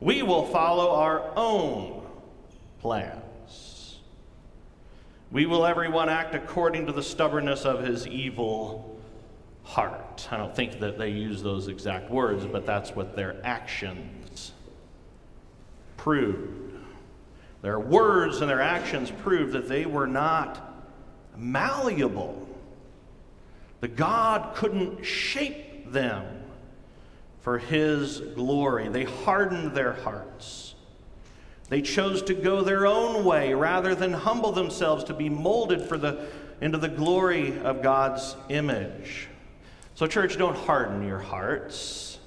We 0.00 0.22
will 0.22 0.46
follow 0.46 0.90
our 0.94 1.30
own 1.36 2.02
plans. 2.80 3.98
We 5.30 5.46
will 5.46 5.66
everyone 5.66 6.08
act 6.08 6.34
according 6.34 6.86
to 6.86 6.92
the 6.92 7.02
stubbornness 7.02 7.64
of 7.64 7.84
his 7.84 8.06
evil 8.06 8.98
heart. 9.62 10.26
I 10.30 10.38
don't 10.38 10.56
think 10.56 10.80
that 10.80 10.98
they 10.98 11.10
use 11.10 11.42
those 11.42 11.68
exact 11.68 12.10
words, 12.10 12.46
but 12.46 12.66
that's 12.66 12.90
what 12.96 13.14
their 13.14 13.36
actions 13.44 14.52
proved. 15.96 16.74
Their 17.62 17.78
words 17.78 18.40
and 18.40 18.48
their 18.48 18.62
actions 18.62 19.10
proved 19.10 19.52
that 19.52 19.68
they 19.68 19.84
were 19.84 20.06
not 20.06 20.82
malleable. 21.36 22.48
The 23.80 23.88
God 23.88 24.54
couldn't 24.54 25.04
shape 25.04 25.92
them 25.92 26.39
for 27.42 27.58
His 27.58 28.20
glory. 28.20 28.88
They 28.88 29.04
hardened 29.04 29.74
their 29.74 29.92
hearts. 29.92 30.74
They 31.68 31.82
chose 31.82 32.22
to 32.22 32.34
go 32.34 32.62
their 32.62 32.86
own 32.86 33.24
way 33.24 33.54
rather 33.54 33.94
than 33.94 34.12
humble 34.12 34.52
themselves 34.52 35.04
to 35.04 35.14
be 35.14 35.28
molded 35.28 35.82
for 35.82 35.96
the, 35.96 36.26
into 36.60 36.78
the 36.78 36.88
glory 36.88 37.58
of 37.60 37.82
God's 37.82 38.34
image. 38.48 39.28
So, 39.94 40.06
church, 40.06 40.36
don't 40.36 40.56
harden 40.56 41.06
your 41.06 41.20
hearts. 41.20 42.18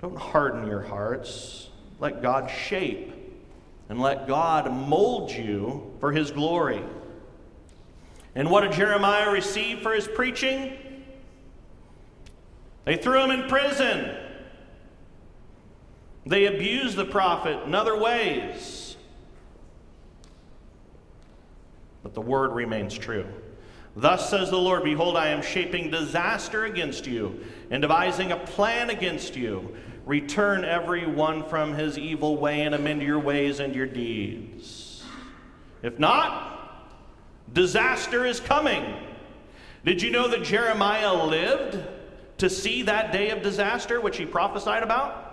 Don't 0.00 0.18
harden 0.18 0.66
your 0.66 0.82
hearts. 0.82 1.68
Let 2.00 2.20
God 2.20 2.50
shape 2.50 3.12
and 3.88 4.00
let 4.00 4.26
God 4.26 4.72
mold 4.72 5.30
you 5.30 5.92
for 6.00 6.10
his 6.10 6.30
glory. 6.30 6.82
And 8.34 8.50
what 8.50 8.62
did 8.62 8.72
Jeremiah 8.72 9.30
receive 9.30 9.80
for 9.82 9.92
his 9.92 10.08
preaching? 10.08 10.72
They 12.84 12.96
threw 12.96 13.22
him 13.22 13.30
in 13.30 13.48
prison. 13.48 14.16
They 16.26 16.46
abused 16.46 16.96
the 16.96 17.04
prophet 17.04 17.64
in 17.64 17.74
other 17.74 17.96
ways. 17.96 18.96
But 22.02 22.14
the 22.14 22.20
word 22.20 22.52
remains 22.52 22.96
true. 22.96 23.26
Thus 23.94 24.30
says 24.30 24.50
the 24.50 24.58
Lord 24.58 24.84
Behold, 24.84 25.16
I 25.16 25.28
am 25.28 25.42
shaping 25.42 25.90
disaster 25.90 26.64
against 26.64 27.06
you 27.06 27.44
and 27.70 27.82
devising 27.82 28.32
a 28.32 28.36
plan 28.36 28.90
against 28.90 29.36
you. 29.36 29.76
Return 30.06 30.64
every 30.64 31.06
one 31.06 31.44
from 31.48 31.74
his 31.74 31.98
evil 31.98 32.36
way 32.36 32.62
and 32.62 32.74
amend 32.74 33.02
your 33.02 33.18
ways 33.18 33.60
and 33.60 33.74
your 33.74 33.86
deeds. 33.86 35.04
If 35.82 35.98
not, 35.98 36.88
disaster 37.52 38.24
is 38.24 38.40
coming. 38.40 38.96
Did 39.84 40.00
you 40.00 40.10
know 40.10 40.28
that 40.28 40.42
Jeremiah 40.42 41.14
lived 41.26 41.78
to 42.42 42.50
see 42.50 42.82
that 42.82 43.12
day 43.12 43.30
of 43.30 43.40
disaster 43.40 44.00
which 44.00 44.16
he 44.16 44.26
prophesied 44.26 44.82
about? 44.82 45.32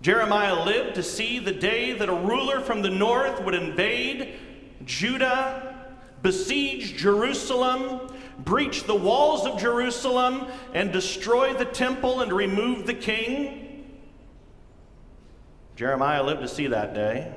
Jeremiah 0.00 0.64
lived 0.64 0.94
to 0.94 1.02
see 1.02 1.40
the 1.40 1.50
day 1.50 1.94
that 1.94 2.08
a 2.08 2.14
ruler 2.14 2.60
from 2.60 2.80
the 2.80 2.90
north 2.90 3.42
would 3.42 3.54
invade 3.54 4.36
Judah 4.84 5.84
besiege 6.22 6.96
Jerusalem, 6.96 8.08
breach 8.38 8.84
the 8.84 8.94
walls 8.94 9.46
of 9.46 9.58
Jerusalem, 9.58 10.46
and 10.72 10.92
destroy 10.92 11.54
the 11.54 11.64
temple 11.64 12.20
and 12.20 12.32
remove 12.32 12.86
the 12.86 12.94
king? 12.94 13.84
Jeremiah 15.74 16.22
lived 16.22 16.42
to 16.42 16.48
see 16.48 16.68
that 16.68 16.94
day. 16.94 17.34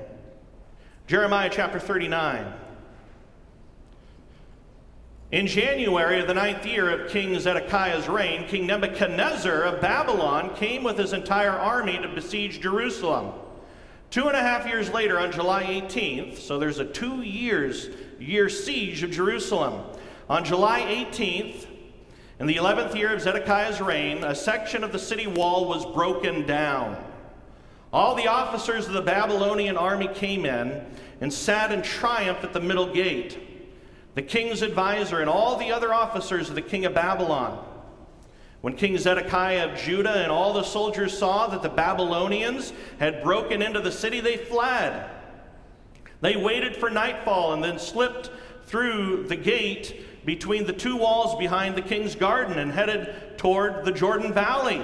Jeremiah 1.08 1.50
chapter 1.52 1.80
39. 1.80 2.54
In 5.32 5.46
January 5.46 6.20
of 6.20 6.28
the 6.28 6.34
ninth 6.34 6.66
year 6.66 6.90
of 6.90 7.12
King 7.12 7.40
Zedekiah's 7.40 8.10
reign, 8.10 8.48
King 8.48 8.66
Nebuchadnezzar 8.66 9.62
of 9.62 9.80
Babylon 9.80 10.56
came 10.56 10.84
with 10.84 10.98
his 10.98 11.14
entire 11.14 11.52
army 11.52 12.00
to 12.00 12.08
besiege 12.08 12.60
Jerusalem. 12.60 13.34
Two 14.10 14.28
and 14.28 14.36
a 14.36 14.42
half 14.42 14.66
years 14.66 14.90
later, 14.90 15.20
on 15.20 15.32
July 15.32 15.66
18th, 15.66 16.40
so 16.40 16.58
there's 16.58 16.80
a 16.80 16.86
two 16.86 17.22
years 17.22 17.90
year 18.18 18.50
siege 18.50 19.04
of 19.04 19.12
Jerusalem. 19.12 19.84
On 20.32 20.44
July 20.44 20.82
18th, 20.82 21.68
in 22.40 22.48
the 22.48 22.56
11th 22.56 22.96
year 22.96 23.14
of 23.14 23.22
Zedekiah's 23.22 23.82
reign, 23.82 24.24
a 24.24 24.34
section 24.34 24.84
of 24.84 24.92
the 24.92 24.98
city 24.98 25.28
wall 25.28 25.68
was 25.68 25.86
broken 25.86 26.48
down. 26.48 26.98
All 27.94 28.16
the 28.16 28.28
officers 28.28 28.88
of 28.88 28.94
the 28.94 29.02
Babylonian 29.04 29.78
army 29.78 30.08
came 30.08 30.48
in 30.48 30.84
and 31.22 31.32
sat 31.32 31.72
in 31.72 31.84
triumph 31.84 32.44
at 32.44 32.54
the 32.54 32.60
middle 32.60 32.92
gate. 32.92 33.49
The 34.16 34.22
king's 34.22 34.62
advisor 34.62 35.20
and 35.20 35.30
all 35.30 35.58
the 35.58 35.72
other 35.72 35.94
officers 35.94 36.50
of 36.50 36.56
the 36.56 36.62
king 36.62 36.86
of 36.86 36.94
Babylon. 36.94 37.66
When 38.62 38.76
King 38.76 38.98
Zedekiah 38.98 39.72
of 39.72 39.80
Judah 39.80 40.22
and 40.22 40.32
all 40.32 40.54
the 40.54 40.64
soldiers 40.64 41.18
saw 41.18 41.48
that 41.48 41.62
the 41.62 41.70
Babylonians 41.70 42.74
had 43.00 43.24
broken 43.24 43.62
into 43.62 43.80
the 43.80 43.92
city, 43.92 44.20
they 44.20 44.36
fled. 44.36 45.10
They 46.22 46.36
waited 46.36 46.76
for 46.76 46.90
nightfall 46.90 47.54
and 47.54 47.64
then 47.64 47.80
slipped 47.80 48.30
through 48.66 49.28
the 49.28 49.38
gate 49.38 50.26
between 50.26 50.66
the 50.66 50.74
two 50.74 50.98
walls 50.98 51.38
behind 51.40 51.76
the 51.76 51.82
king's 51.82 52.16
garden 52.16 52.60
and 52.60 52.72
headed 52.72 53.38
toward 53.38 53.86
the 53.86 53.92
Jordan 53.92 54.34
Valley. 54.34 54.82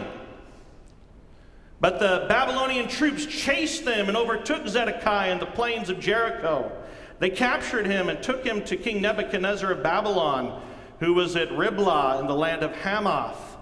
But 1.81 1.99
the 1.99 2.25
Babylonian 2.29 2.87
troops 2.87 3.25
chased 3.25 3.83
them 3.83 4.07
and 4.07 4.15
overtook 4.15 4.67
Zedekiah 4.67 5.33
in 5.33 5.39
the 5.39 5.45
plains 5.45 5.89
of 5.89 5.99
Jericho. 5.99 6.71
They 7.19 7.29
captured 7.29 7.85
him 7.85 8.09
and 8.09 8.21
took 8.21 8.45
him 8.45 8.63
to 8.65 8.75
King 8.75 9.01
Nebuchadnezzar 9.01 9.71
of 9.71 9.83
Babylon, 9.83 10.61
who 10.99 11.13
was 11.13 11.35
at 11.35 11.51
Riblah 11.51 12.19
in 12.19 12.27
the 12.27 12.35
land 12.35 12.63
of 12.63 12.75
Hamath. 12.75 13.57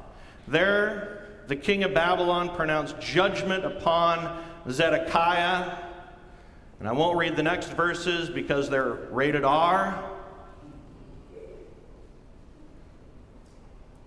There, 0.48 1.28
the 1.48 1.56
king 1.56 1.84
of 1.84 1.94
Babylon 1.94 2.56
pronounced 2.56 3.00
judgment 3.00 3.66
upon 3.66 4.44
Zedekiah 4.70 5.78
and 6.84 6.90
I 6.90 6.92
won't 6.92 7.18
read 7.18 7.38
the 7.38 7.44
next 7.44 7.72
verses 7.72 8.30
because 8.30 8.70
they're 8.70 8.92
rated 9.10 9.46
R. 9.46 10.04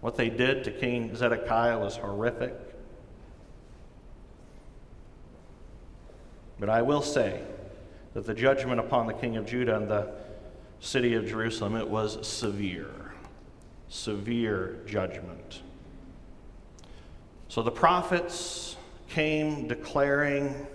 What 0.02 0.18
they 0.18 0.28
did 0.28 0.64
to 0.64 0.70
King 0.70 1.16
Zedekiah 1.16 1.78
was 1.78 1.96
horrific. 1.96 2.54
But 6.61 6.68
I 6.68 6.82
will 6.82 7.00
say 7.00 7.40
that 8.16 8.24
the 8.24 8.33
judgment 8.33 8.81
upon 8.81 9.07
the 9.07 9.12
king 9.12 9.37
of 9.37 9.44
Judah 9.44 9.76
and 9.76 9.88
the 9.88 10.09
city 10.81 11.12
of 11.12 11.26
Jerusalem 11.26 11.76
it 11.76 11.87
was 11.87 12.26
severe. 12.26 13.12
Severe 13.90 14.79
judgment. 14.87 15.61
So 17.48 17.62
the 17.62 17.70
prophets 17.70 18.76
came 19.11 19.68
declaring 19.68 20.66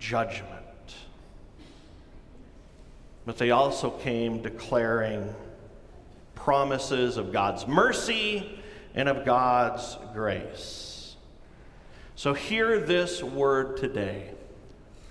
judgment. 0.00 0.50
But 3.24 3.38
they 3.38 3.52
also 3.52 3.90
came 3.90 4.42
declaring 4.42 5.32
promises 6.34 7.18
of 7.18 7.32
God's 7.32 7.68
mercy 7.68 8.58
and 8.96 9.08
of 9.08 9.24
God's 9.24 9.96
grace. 10.12 11.14
So 12.16 12.34
hear 12.34 12.80
this 12.80 13.22
word 13.22 13.76
today 13.76 14.32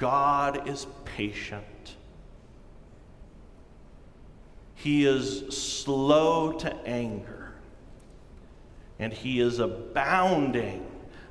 God 0.01 0.67
is 0.67 0.87
patient. 1.15 1.95
He 4.75 5.05
is 5.05 5.55
slow 5.55 6.53
to 6.53 6.75
anger. 6.87 7.53
And 8.97 9.13
he 9.13 9.39
is 9.39 9.59
abounding, 9.59 10.85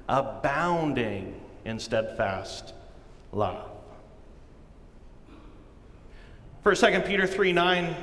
abounding 0.08 1.40
in 1.64 1.78
steadfast 1.78 2.74
love. 3.32 3.70
1 6.62 6.74
2 6.76 7.00
Peter 7.00 7.26
3 7.26 7.52
9 7.52 7.96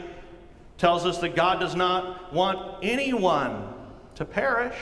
tells 0.77 1.05
us 1.05 1.19
that 1.19 1.35
God 1.35 1.59
does 1.59 1.75
not 1.75 2.33
want 2.33 2.79
anyone 2.83 3.73
to 4.15 4.25
perish. 4.25 4.77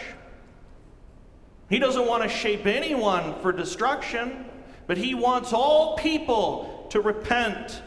He 1.70 1.80
doesn't 1.80 2.08
want 2.08 2.24
to 2.24 2.30
shape 2.30 2.66
anyone 2.66 3.40
for 3.42 3.52
destruction, 3.52 4.46
but 4.88 4.98
He 4.98 5.14
wants 5.14 5.52
all 5.52 5.96
people 5.98 6.75
to 6.90 7.02
repent. 7.02 7.82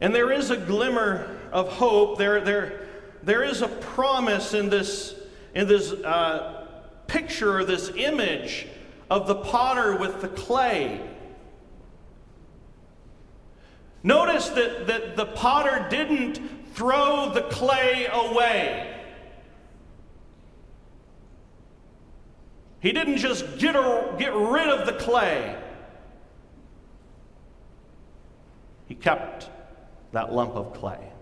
And 0.00 0.14
there 0.14 0.30
is 0.30 0.50
a 0.50 0.56
glimmer 0.56 1.38
of 1.52 1.68
hope. 1.68 2.18
There, 2.18 2.40
there, 2.40 2.86
there 3.22 3.42
is 3.42 3.62
a 3.62 3.68
promise 3.68 4.54
in 4.54 4.68
this, 4.68 5.14
in 5.54 5.66
this 5.66 5.92
uh, 5.92 6.66
picture 7.06 7.64
this 7.64 7.90
image 7.96 8.66
of 9.10 9.26
the 9.26 9.36
potter 9.36 9.96
with 9.96 10.20
the 10.20 10.28
clay. 10.28 11.00
Notice 14.02 14.50
that, 14.50 14.86
that 14.86 15.16
the 15.16 15.26
potter 15.26 15.86
didn't 15.88 16.40
throw 16.74 17.32
the 17.32 17.42
clay 17.42 18.06
away. 18.12 18.92
He 22.80 22.92
didn't 22.92 23.16
just 23.16 23.58
get, 23.58 23.74
a, 23.74 24.14
get 24.18 24.32
rid 24.34 24.68
of 24.68 24.86
the 24.86 24.92
clay. 24.92 25.56
He 28.86 28.94
kept 28.94 29.50
that 30.12 30.32
lump 30.32 30.54
of 30.54 30.74
clay. 30.74 31.12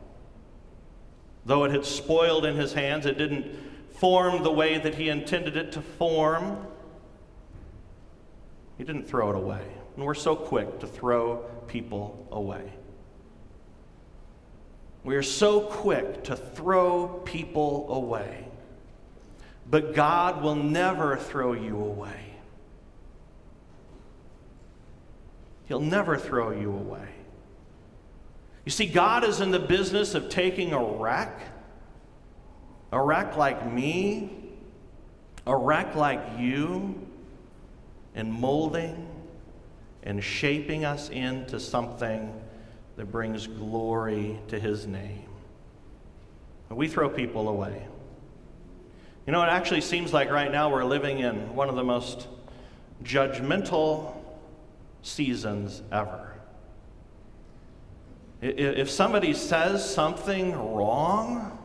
Though 1.46 1.64
it 1.64 1.72
had 1.72 1.84
spoiled 1.84 2.44
in 2.44 2.56
his 2.56 2.72
hands, 2.72 3.06
it 3.06 3.18
didn't 3.18 3.46
form 3.96 4.42
the 4.42 4.52
way 4.52 4.78
that 4.78 4.94
he 4.94 5.08
intended 5.08 5.56
it 5.56 5.72
to 5.72 5.82
form. 5.82 6.66
He 8.78 8.84
didn't 8.84 9.06
throw 9.06 9.30
it 9.30 9.36
away. 9.36 9.64
And 9.96 10.04
we're 10.04 10.14
so 10.14 10.34
quick 10.34 10.80
to 10.80 10.86
throw 10.86 11.44
people 11.68 12.26
away. 12.32 12.72
We 15.04 15.16
are 15.16 15.22
so 15.22 15.60
quick 15.60 16.24
to 16.24 16.36
throw 16.36 17.20
people 17.24 17.86
away. 17.90 18.48
But 19.70 19.94
God 19.94 20.42
will 20.42 20.56
never 20.56 21.16
throw 21.16 21.52
you 21.52 21.78
away. 21.78 22.20
He'll 25.66 25.80
never 25.80 26.16
throw 26.18 26.50
you 26.50 26.70
away. 26.70 27.13
You 28.64 28.70
see, 28.70 28.86
God 28.86 29.24
is 29.24 29.40
in 29.40 29.50
the 29.50 29.58
business 29.58 30.14
of 30.14 30.28
taking 30.28 30.72
a 30.72 30.82
wreck, 30.82 31.38
a 32.92 33.00
wreck 33.00 33.36
like 33.36 33.70
me, 33.70 34.30
a 35.46 35.54
wreck 35.54 35.94
like 35.94 36.22
you, 36.38 37.06
and 38.14 38.32
molding 38.32 39.08
and 40.02 40.22
shaping 40.22 40.84
us 40.84 41.08
into 41.08 41.58
something 41.58 42.32
that 42.96 43.06
brings 43.06 43.46
glory 43.46 44.38
to 44.48 44.58
his 44.58 44.86
name. 44.86 45.28
We 46.70 46.88
throw 46.88 47.08
people 47.08 47.48
away. 47.48 47.86
You 49.26 49.32
know, 49.32 49.42
it 49.42 49.48
actually 49.48 49.80
seems 49.80 50.12
like 50.12 50.30
right 50.30 50.50
now 50.50 50.70
we're 50.70 50.84
living 50.84 51.20
in 51.20 51.54
one 51.54 51.68
of 51.68 51.76
the 51.76 51.84
most 51.84 52.28
judgmental 53.02 54.14
seasons 55.02 55.82
ever. 55.92 56.33
If 58.46 58.90
somebody 58.90 59.32
says 59.32 59.88
something 59.88 60.52
wrong, 60.52 61.58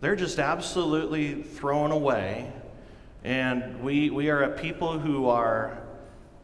they're 0.00 0.16
just 0.16 0.40
absolutely 0.40 1.44
thrown 1.44 1.92
away. 1.92 2.52
And 3.22 3.80
we, 3.80 4.10
we 4.10 4.30
are 4.30 4.42
a 4.42 4.50
people 4.50 4.98
who 4.98 5.28
are 5.28 5.78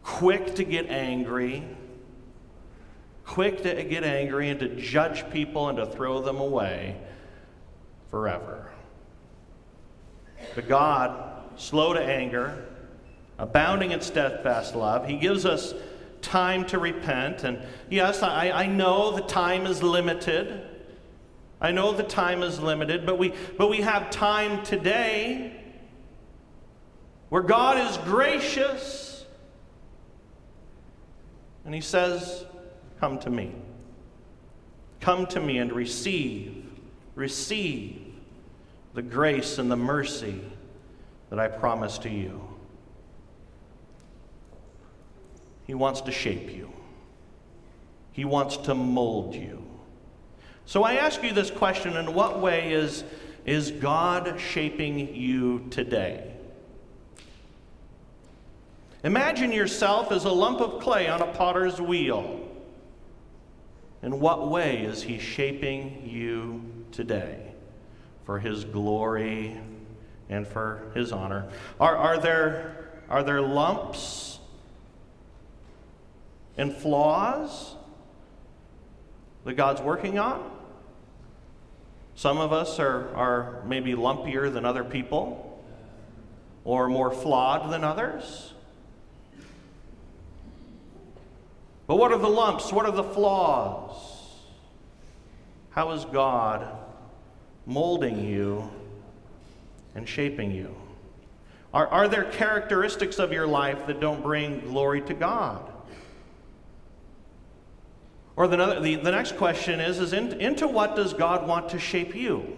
quick 0.05 0.55
to 0.55 0.65
get 0.65 0.87
angry, 0.91 1.65
quick 3.25 3.65
to 3.65 3.83
get 3.83 4.05
angry 4.05 4.49
and 4.49 4.61
to 4.61 4.77
judge 4.77 5.29
people 5.33 5.69
and 5.69 5.79
to 5.79 5.87
throw 5.87 6.23
them 6.23 6.37
away 6.37 6.97
forever. 8.13 8.71
But 10.55 10.69
God, 10.69 11.51
slow 11.57 11.95
to 11.95 12.01
anger, 12.01 12.65
abounding 13.41 13.91
in 13.91 14.03
steadfast 14.03 14.77
love, 14.77 15.09
He 15.09 15.17
gives 15.17 15.45
us 15.45 15.75
time 16.23 16.65
to 16.67 16.79
repent. 16.79 17.45
And 17.45 17.61
yes, 17.89 18.23
I, 18.23 18.51
I 18.51 18.67
know 18.67 19.13
the 19.13 19.23
time 19.23 19.67
is 19.67 19.83
limited. 19.83 20.63
I 21.61 21.73
know 21.73 21.93
the 21.93 22.03
time 22.03 22.43
is 22.43 22.61
limited, 22.61 23.05
but 23.05 23.19
we, 23.19 23.35
but 23.59 23.69
we 23.69 23.79
have 23.83 24.11
time 24.11 24.63
today 24.63 25.57
where 27.29 27.43
God 27.43 27.79
is 27.79 27.97
gracious 27.99 29.25
and 31.65 31.75
He 31.75 31.81
says, 31.81 32.45
Come 32.99 33.19
to 33.21 33.31
me. 33.31 33.55
Come 35.01 35.27
to 35.29 35.41
me 35.41 35.59
and 35.59 35.73
receive, 35.73 36.67
receive 37.15 38.03
the 38.93 39.03
grace 39.03 39.59
and 39.59 39.71
the 39.71 39.77
mercy 39.77 40.41
that 41.31 41.39
I 41.39 41.49
promise 41.49 41.97
to 41.99 42.11
you. 42.11 42.50
He 45.71 45.75
wants 45.75 46.01
to 46.01 46.11
shape 46.11 46.51
you, 46.51 46.69
He 48.11 48.25
wants 48.25 48.57
to 48.57 48.75
mold 48.75 49.37
you. 49.37 49.63
So 50.67 50.83
I 50.83 50.95
ask 50.95 51.23
you 51.23 51.33
this 51.33 51.49
question 51.49 51.97
in 51.97 52.13
what 52.13 52.41
way 52.41 52.73
is, 52.73 53.05
is 53.47 53.71
God 53.71 54.41
shaping 54.41 55.15
you 55.15 55.69
today? 55.71 56.33
Imagine 59.05 59.53
yourself 59.53 60.11
as 60.11 60.25
a 60.25 60.33
lump 60.33 60.61
of 60.61 60.83
clay 60.83 61.07
on 61.07 61.23
a 61.23 61.29
potter's 61.35 61.81
wheel. 61.81 62.41
In 64.03 64.19
what 64.19 64.49
way 64.49 64.83
is 64.83 65.05
he 65.05 65.21
shaping 65.21 66.03
you 66.05 66.65
today 66.91 67.53
for 68.25 68.41
his 68.41 68.65
glory 68.65 69.57
and 70.29 70.49
for 70.49 70.91
his 70.97 71.13
honor? 71.13 71.49
Are, 71.79 71.97
are, 71.97 72.19
there, 72.19 73.05
are 73.09 73.23
there 73.23 73.41
lumps 73.41 74.40
and 76.61 76.75
flaws 76.75 77.75
that 79.45 79.55
God's 79.55 79.81
working 79.81 80.19
on? 80.19 80.49
Some 82.15 82.39
of 82.39 82.53
us 82.53 82.79
are, 82.79 83.15
are 83.15 83.63
maybe 83.67 83.95
lumpier 83.95 84.53
than 84.53 84.67
other 84.67 84.85
people 84.85 85.65
or 86.65 86.89
more 86.89 87.11
flawed 87.11 87.73
than 87.73 87.83
others. 87.83 88.53
But 91.87 91.97
what 91.97 92.13
are 92.13 92.19
the 92.19 92.29
lumps? 92.29 92.73
What 92.73 92.85
are 92.85 92.93
the 92.93 93.03
flaws? 93.03 93.97
How 95.71 95.93
is 95.93 96.05
God 96.05 96.77
molding 97.65 98.23
you 98.23 98.71
and 99.95 100.07
shaping 100.07 100.51
you? 100.51 100.77
Are, 101.73 101.87
are 101.89 102.09
there 102.09 102.25
characteristics 102.25 103.19
of 103.19 103.33
your 103.33 103.47
life 103.47 103.87
that 103.87 103.99
don't 103.99 104.23
bring 104.23 104.61
glory 104.61 105.01
to 105.03 105.15
God? 105.15 105.70
Or 108.37 108.49
the, 108.49 108.81
the, 108.81 108.97
the 108.97 109.11
next 109.11 109.37
question 109.37 109.81
is, 109.81 109.99
is 109.99 110.13
in, 110.13 110.41
into 110.41 110.67
what 110.67 110.97
does 110.97 111.13
God 111.13 111.47
want 111.47 111.69
to 111.71 111.79
shape 111.79 112.15
you? 112.15 112.57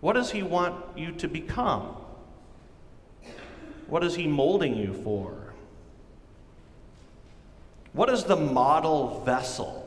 What 0.00 0.14
does 0.14 0.30
He 0.30 0.42
want 0.42 0.98
you 0.98 1.12
to 1.12 1.28
become? 1.28 1.96
What 3.86 4.04
is 4.04 4.14
He 4.14 4.26
molding 4.26 4.76
you 4.76 4.92
for? 4.92 5.54
What 7.94 8.10
is 8.10 8.24
the 8.24 8.36
model 8.36 9.22
vessel? 9.24 9.80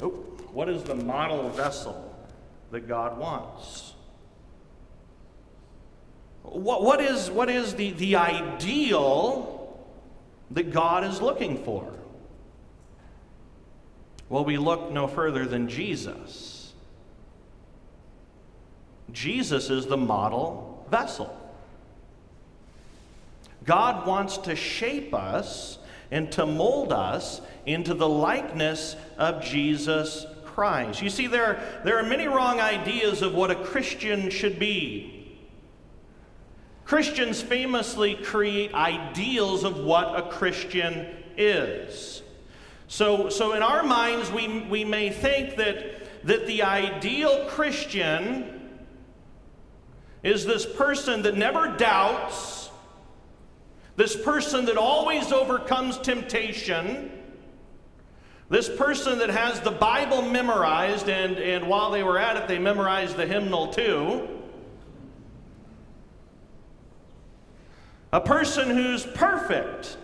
Oh, 0.00 0.10
what 0.52 0.68
is 0.68 0.82
the 0.84 0.94
model 0.94 1.50
vessel 1.50 2.16
that 2.70 2.88
God 2.88 3.18
wants? 3.18 3.94
What, 6.42 6.82
what 6.82 7.00
is, 7.00 7.30
what 7.30 7.48
is 7.50 7.74
the, 7.74 7.92
the 7.92 8.16
ideal 8.16 9.51
that 10.52 10.72
God 10.72 11.04
is 11.04 11.20
looking 11.20 11.62
for? 11.64 11.92
Well, 14.28 14.44
we 14.44 14.56
look 14.56 14.90
no 14.90 15.06
further 15.06 15.44
than 15.44 15.68
Jesus. 15.68 16.72
Jesus 19.12 19.68
is 19.68 19.86
the 19.86 19.96
model 19.96 20.86
vessel. 20.90 21.38
God 23.64 24.06
wants 24.06 24.38
to 24.38 24.56
shape 24.56 25.14
us 25.14 25.78
and 26.10 26.32
to 26.32 26.46
mold 26.46 26.92
us 26.92 27.40
into 27.66 27.94
the 27.94 28.08
likeness 28.08 28.96
of 29.18 29.42
Jesus 29.42 30.26
Christ. 30.44 31.02
You 31.02 31.10
see, 31.10 31.26
there, 31.26 31.80
there 31.84 31.98
are 31.98 32.02
many 32.02 32.26
wrong 32.26 32.60
ideas 32.60 33.22
of 33.22 33.34
what 33.34 33.50
a 33.50 33.54
Christian 33.54 34.30
should 34.30 34.58
be. 34.58 35.21
Christians 36.92 37.40
famously 37.40 38.16
create 38.16 38.74
ideals 38.74 39.64
of 39.64 39.78
what 39.78 40.14
a 40.14 40.28
Christian 40.28 41.06
is. 41.38 42.20
So, 42.86 43.30
so 43.30 43.54
in 43.54 43.62
our 43.62 43.82
minds, 43.82 44.30
we, 44.30 44.60
we 44.68 44.84
may 44.84 45.08
think 45.08 45.56
that, 45.56 46.26
that 46.26 46.46
the 46.46 46.64
ideal 46.64 47.46
Christian 47.48 48.76
is 50.22 50.44
this 50.44 50.66
person 50.66 51.22
that 51.22 51.34
never 51.34 51.68
doubts 51.78 52.68
this 53.96 54.14
person 54.14 54.66
that 54.66 54.76
always 54.76 55.32
overcomes 55.32 55.96
temptation, 55.96 57.10
this 58.50 58.68
person 58.68 59.18
that 59.20 59.30
has 59.30 59.60
the 59.60 59.70
Bible 59.70 60.20
memorized, 60.20 61.08
and, 61.08 61.38
and 61.38 61.66
while 61.66 61.90
they 61.90 62.02
were 62.02 62.18
at 62.18 62.36
it, 62.36 62.48
they 62.48 62.58
memorized 62.58 63.16
the 63.16 63.26
hymnal 63.26 63.68
too. 63.68 64.41
A 68.12 68.20
person 68.20 68.68
who's 68.68 69.06
perfect. 69.06 69.96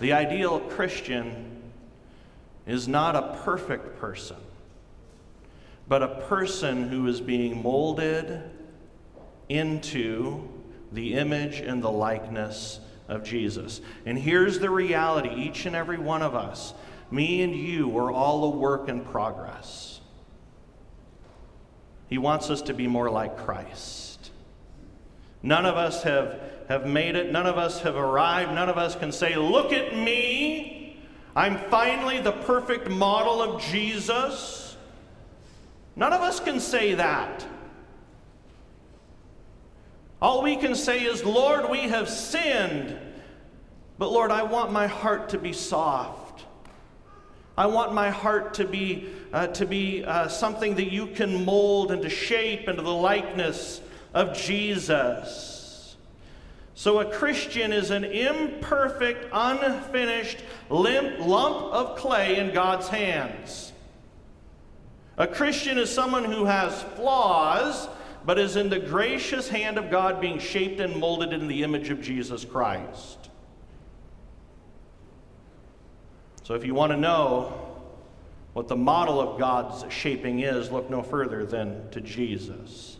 The 0.00 0.12
ideal 0.12 0.60
Christian 0.60 1.62
is 2.66 2.88
not 2.88 3.14
a 3.14 3.38
perfect 3.44 3.98
person, 4.00 4.36
but 5.86 6.02
a 6.02 6.08
person 6.08 6.88
who 6.88 7.06
is 7.06 7.20
being 7.20 7.62
molded 7.62 8.42
into 9.48 10.48
the 10.92 11.14
image 11.14 11.60
and 11.60 11.82
the 11.82 11.90
likeness 11.90 12.80
of 13.08 13.22
Jesus. 13.22 13.80
And 14.04 14.18
here's 14.18 14.58
the 14.58 14.70
reality 14.70 15.30
each 15.30 15.66
and 15.66 15.76
every 15.76 15.98
one 15.98 16.22
of 16.22 16.34
us, 16.34 16.74
me 17.10 17.42
and 17.42 17.54
you, 17.54 17.96
are 17.98 18.10
all 18.10 18.44
a 18.44 18.56
work 18.56 18.88
in 18.88 19.00
progress. 19.02 20.00
He 22.08 22.18
wants 22.18 22.50
us 22.50 22.62
to 22.62 22.74
be 22.74 22.86
more 22.86 23.10
like 23.10 23.36
Christ. 23.36 24.15
None 25.46 25.64
of 25.64 25.76
us 25.76 26.02
have, 26.02 26.40
have 26.68 26.86
made 26.88 27.14
it, 27.14 27.30
none 27.30 27.46
of 27.46 27.56
us 27.56 27.80
have 27.82 27.94
arrived, 27.94 28.52
none 28.52 28.68
of 28.68 28.78
us 28.78 28.96
can 28.96 29.12
say, 29.12 29.36
Look 29.36 29.72
at 29.72 29.96
me, 29.96 30.98
I'm 31.36 31.56
finally 31.70 32.20
the 32.20 32.32
perfect 32.32 32.90
model 32.90 33.40
of 33.40 33.62
Jesus. 33.62 34.76
None 35.94 36.12
of 36.12 36.20
us 36.20 36.40
can 36.40 36.58
say 36.58 36.94
that. 36.94 37.46
All 40.20 40.42
we 40.42 40.56
can 40.56 40.74
say 40.74 41.04
is, 41.04 41.24
Lord, 41.24 41.70
we 41.70 41.82
have 41.82 42.08
sinned, 42.08 42.98
but 43.98 44.10
Lord, 44.10 44.32
I 44.32 44.42
want 44.42 44.72
my 44.72 44.88
heart 44.88 45.28
to 45.28 45.38
be 45.38 45.52
soft. 45.52 46.44
I 47.56 47.66
want 47.66 47.94
my 47.94 48.10
heart 48.10 48.54
to 48.54 48.66
be, 48.66 49.10
uh, 49.32 49.46
to 49.46 49.64
be 49.64 50.04
uh, 50.04 50.26
something 50.26 50.74
that 50.74 50.90
you 50.90 51.06
can 51.06 51.44
mold 51.44 51.92
and 51.92 52.02
to 52.02 52.10
shape 52.10 52.68
into 52.68 52.82
the 52.82 52.92
likeness 52.92 53.80
of 54.16 54.34
Jesus. 54.34 55.94
So, 56.74 57.00
a 57.00 57.04
Christian 57.04 57.70
is 57.70 57.90
an 57.90 58.04
imperfect, 58.04 59.26
unfinished 59.30 60.38
limp, 60.70 61.18
lump 61.20 61.72
of 61.72 61.96
clay 61.98 62.38
in 62.38 62.52
God's 62.54 62.88
hands. 62.88 63.72
A 65.18 65.26
Christian 65.26 65.76
is 65.76 65.92
someone 65.92 66.24
who 66.24 66.46
has 66.46 66.82
flaws 66.82 67.88
but 68.24 68.38
is 68.38 68.56
in 68.56 68.70
the 68.70 68.78
gracious 68.78 69.48
hand 69.48 69.78
of 69.78 69.90
God 69.90 70.20
being 70.20 70.38
shaped 70.38 70.80
and 70.80 70.96
molded 70.96 71.32
in 71.32 71.46
the 71.46 71.62
image 71.62 71.90
of 71.90 72.00
Jesus 72.00 72.44
Christ. 72.44 73.30
So 76.42 76.54
if 76.54 76.64
you 76.64 76.74
want 76.74 76.92
to 76.92 76.96
know 76.96 77.52
what 78.54 78.66
the 78.66 78.76
model 78.76 79.20
of 79.20 79.38
God's 79.38 79.84
shaping 79.92 80.40
is, 80.40 80.70
look 80.70 80.88
no 80.88 81.02
further 81.02 81.44
than 81.44 81.90
to 81.90 82.00
Jesus. 82.00 82.95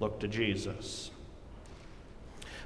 Look 0.00 0.20
to 0.20 0.28
Jesus. 0.28 1.10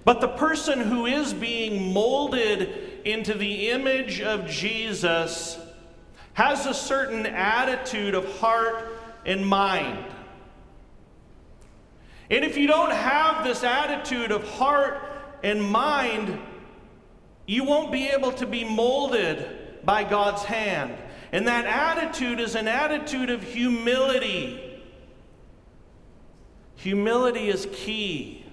But 0.04 0.20
the 0.20 0.28
person 0.28 0.80
who 0.80 1.06
is 1.06 1.34
being 1.34 1.92
molded 1.92 3.02
into 3.04 3.34
the 3.34 3.70
image 3.70 4.20
of 4.20 4.48
Jesus 4.48 5.58
has 6.34 6.66
a 6.66 6.74
certain 6.74 7.26
attitude 7.26 8.14
of 8.14 8.38
heart 8.38 8.88
and 9.26 9.46
mind. 9.46 10.04
And 12.30 12.44
if 12.44 12.56
you 12.56 12.66
don't 12.66 12.92
have 12.92 13.44
this 13.44 13.62
attitude 13.62 14.30
of 14.30 14.48
heart 14.48 15.00
and 15.42 15.62
mind, 15.62 16.38
you 17.46 17.64
won't 17.64 17.92
be 17.92 18.08
able 18.08 18.32
to 18.32 18.46
be 18.46 18.64
molded 18.64 19.84
by 19.84 20.04
God's 20.04 20.44
hand. 20.44 20.96
And 21.32 21.46
that 21.48 21.66
attitude 21.66 22.40
is 22.40 22.54
an 22.54 22.68
attitude 22.68 23.30
of 23.30 23.42
humility. 23.42 24.63
Humility 26.84 27.48
is 27.48 27.66
key. 27.72 28.44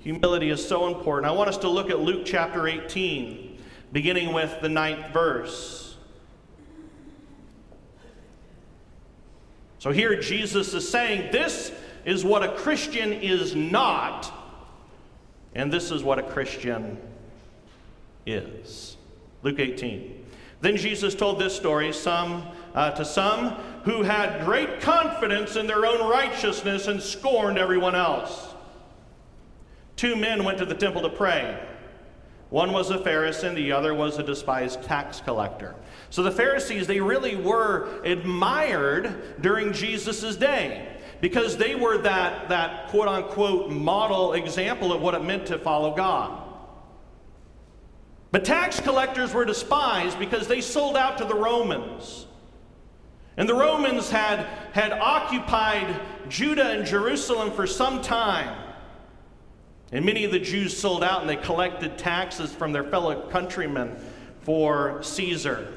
Humility 0.00 0.50
is 0.50 0.68
so 0.68 0.86
important. 0.86 1.32
I 1.32 1.34
want 1.34 1.48
us 1.48 1.56
to 1.58 1.68
look 1.70 1.88
at 1.88 2.00
Luke 2.00 2.26
chapter 2.26 2.68
18, 2.68 3.58
beginning 3.90 4.34
with 4.34 4.60
the 4.60 4.68
ninth 4.68 5.10
verse. 5.10 5.96
So 9.78 9.92
here 9.92 10.20
Jesus 10.20 10.74
is 10.74 10.86
saying, 10.86 11.32
This 11.32 11.72
is 12.04 12.22
what 12.22 12.42
a 12.42 12.54
Christian 12.54 13.14
is 13.14 13.54
not, 13.54 14.30
and 15.54 15.72
this 15.72 15.90
is 15.90 16.04
what 16.04 16.18
a 16.18 16.22
Christian 16.22 16.98
is. 18.26 18.98
Luke 19.42 19.58
18. 19.58 20.26
Then 20.64 20.78
Jesus 20.78 21.14
told 21.14 21.38
this 21.38 21.54
story 21.54 21.92
some, 21.92 22.48
uh, 22.74 22.92
to 22.92 23.04
some 23.04 23.50
who 23.84 24.02
had 24.02 24.46
great 24.46 24.80
confidence 24.80 25.56
in 25.56 25.66
their 25.66 25.84
own 25.84 26.08
righteousness 26.08 26.88
and 26.88 27.02
scorned 27.02 27.58
everyone 27.58 27.94
else. 27.94 28.54
Two 29.96 30.16
men 30.16 30.42
went 30.42 30.56
to 30.56 30.64
the 30.64 30.74
temple 30.74 31.02
to 31.02 31.10
pray. 31.10 31.62
One 32.48 32.72
was 32.72 32.90
a 32.90 32.96
Pharisee, 32.96 33.48
and 33.48 33.54
the 33.58 33.72
other 33.72 33.92
was 33.92 34.18
a 34.18 34.22
despised 34.22 34.82
tax 34.84 35.20
collector. 35.20 35.74
So 36.08 36.22
the 36.22 36.30
Pharisees, 36.30 36.86
they 36.86 37.00
really 37.00 37.36
were 37.36 38.00
admired 38.02 39.42
during 39.42 39.70
Jesus' 39.74 40.34
day 40.34 40.96
because 41.20 41.58
they 41.58 41.74
were 41.74 41.98
that, 41.98 42.48
that 42.48 42.88
quote 42.88 43.08
unquote 43.08 43.70
model 43.70 44.32
example 44.32 44.94
of 44.94 45.02
what 45.02 45.12
it 45.12 45.24
meant 45.24 45.44
to 45.48 45.58
follow 45.58 45.94
God. 45.94 46.43
But 48.34 48.44
tax 48.44 48.80
collectors 48.80 49.32
were 49.32 49.44
despised 49.44 50.18
because 50.18 50.48
they 50.48 50.60
sold 50.60 50.96
out 50.96 51.18
to 51.18 51.24
the 51.24 51.36
Romans. 51.36 52.26
And 53.36 53.48
the 53.48 53.54
Romans 53.54 54.10
had, 54.10 54.40
had 54.72 54.90
occupied 54.90 56.00
Judah 56.28 56.70
and 56.70 56.84
Jerusalem 56.84 57.52
for 57.52 57.64
some 57.64 58.02
time. 58.02 58.74
And 59.92 60.04
many 60.04 60.24
of 60.24 60.32
the 60.32 60.40
Jews 60.40 60.76
sold 60.76 61.04
out 61.04 61.20
and 61.20 61.30
they 61.30 61.36
collected 61.36 61.96
taxes 61.96 62.52
from 62.52 62.72
their 62.72 62.82
fellow 62.82 63.28
countrymen 63.30 63.94
for 64.40 65.00
Caesar. 65.04 65.72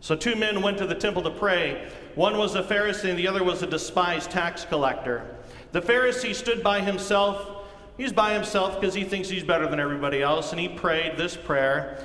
So 0.00 0.16
two 0.16 0.34
men 0.34 0.60
went 0.60 0.78
to 0.78 0.88
the 0.88 0.96
temple 0.96 1.22
to 1.22 1.30
pray. 1.30 1.88
One 2.16 2.36
was 2.36 2.56
a 2.56 2.64
Pharisee 2.64 3.10
and 3.10 3.16
the 3.16 3.28
other 3.28 3.44
was 3.44 3.62
a 3.62 3.68
despised 3.68 4.32
tax 4.32 4.64
collector. 4.64 5.36
The 5.70 5.82
Pharisee 5.82 6.34
stood 6.34 6.64
by 6.64 6.80
himself. 6.80 7.61
He's 7.96 8.12
by 8.12 8.32
himself 8.32 8.80
because 8.80 8.94
he 8.94 9.04
thinks 9.04 9.28
he's 9.28 9.44
better 9.44 9.66
than 9.68 9.78
everybody 9.78 10.22
else, 10.22 10.52
and 10.52 10.60
he 10.60 10.68
prayed 10.68 11.16
this 11.16 11.36
prayer 11.36 12.04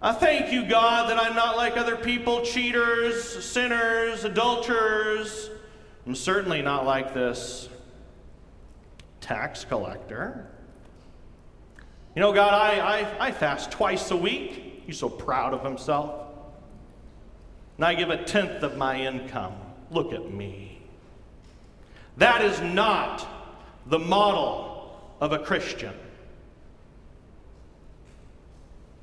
I 0.00 0.12
thank 0.12 0.52
you, 0.52 0.64
God, 0.64 1.10
that 1.10 1.18
I'm 1.18 1.34
not 1.34 1.56
like 1.56 1.76
other 1.76 1.96
people, 1.96 2.42
cheaters, 2.42 3.44
sinners, 3.44 4.24
adulterers. 4.24 5.50
I'm 6.06 6.14
certainly 6.14 6.62
not 6.62 6.86
like 6.86 7.14
this 7.14 7.68
tax 9.20 9.64
collector. 9.64 10.46
You 12.14 12.22
know, 12.22 12.32
God, 12.32 12.54
I, 12.54 13.00
I, 13.00 13.26
I 13.26 13.32
fast 13.32 13.72
twice 13.72 14.12
a 14.12 14.16
week. 14.16 14.84
He's 14.86 14.98
so 14.98 15.08
proud 15.08 15.52
of 15.52 15.64
himself 15.64 16.28
and 17.78 17.84
I 17.84 17.94
give 17.94 18.10
a 18.10 18.22
tenth 18.24 18.64
of 18.64 18.76
my 18.76 19.00
income. 19.00 19.54
Look 19.90 20.12
at 20.12 20.32
me. 20.32 20.82
That 22.16 22.42
is 22.42 22.60
not 22.60 23.26
the 23.86 24.00
model 24.00 24.67
of 25.20 25.32
a 25.32 25.38
Christian. 25.38 25.94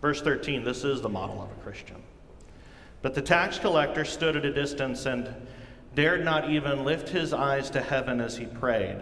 Verse 0.02 0.22
13 0.22 0.64
this 0.64 0.84
is 0.84 1.02
the 1.02 1.10
model 1.10 1.42
of 1.42 1.52
a 1.52 1.62
Christian. 1.62 2.02
But 3.02 3.14
the 3.14 3.22
tax 3.22 3.60
collector 3.60 4.06
stood 4.06 4.36
at 4.36 4.46
a 4.46 4.54
distance 4.54 5.06
and 5.06 5.34
dared 5.94 6.26
not 6.26 6.50
even 6.50 6.84
lift 6.84 7.10
his 7.10 7.34
eyes 7.34 7.70
to 7.72 7.82
heaven 7.82 8.20
as 8.20 8.38
he 8.38 8.46
prayed. 8.46 8.98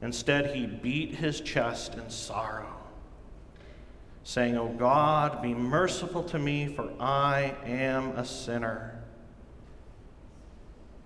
Instead, 0.00 0.54
he 0.54 0.66
beat 0.66 1.16
his 1.16 1.40
chest 1.40 1.94
in 1.94 2.08
sorrow 2.08 2.78
saying, 4.28 4.58
O 4.58 4.68
God, 4.68 5.40
be 5.40 5.54
merciful 5.54 6.22
to 6.24 6.38
me, 6.38 6.66
for 6.68 6.92
I 7.00 7.54
am 7.64 8.10
a 8.10 8.26
sinner. 8.26 9.02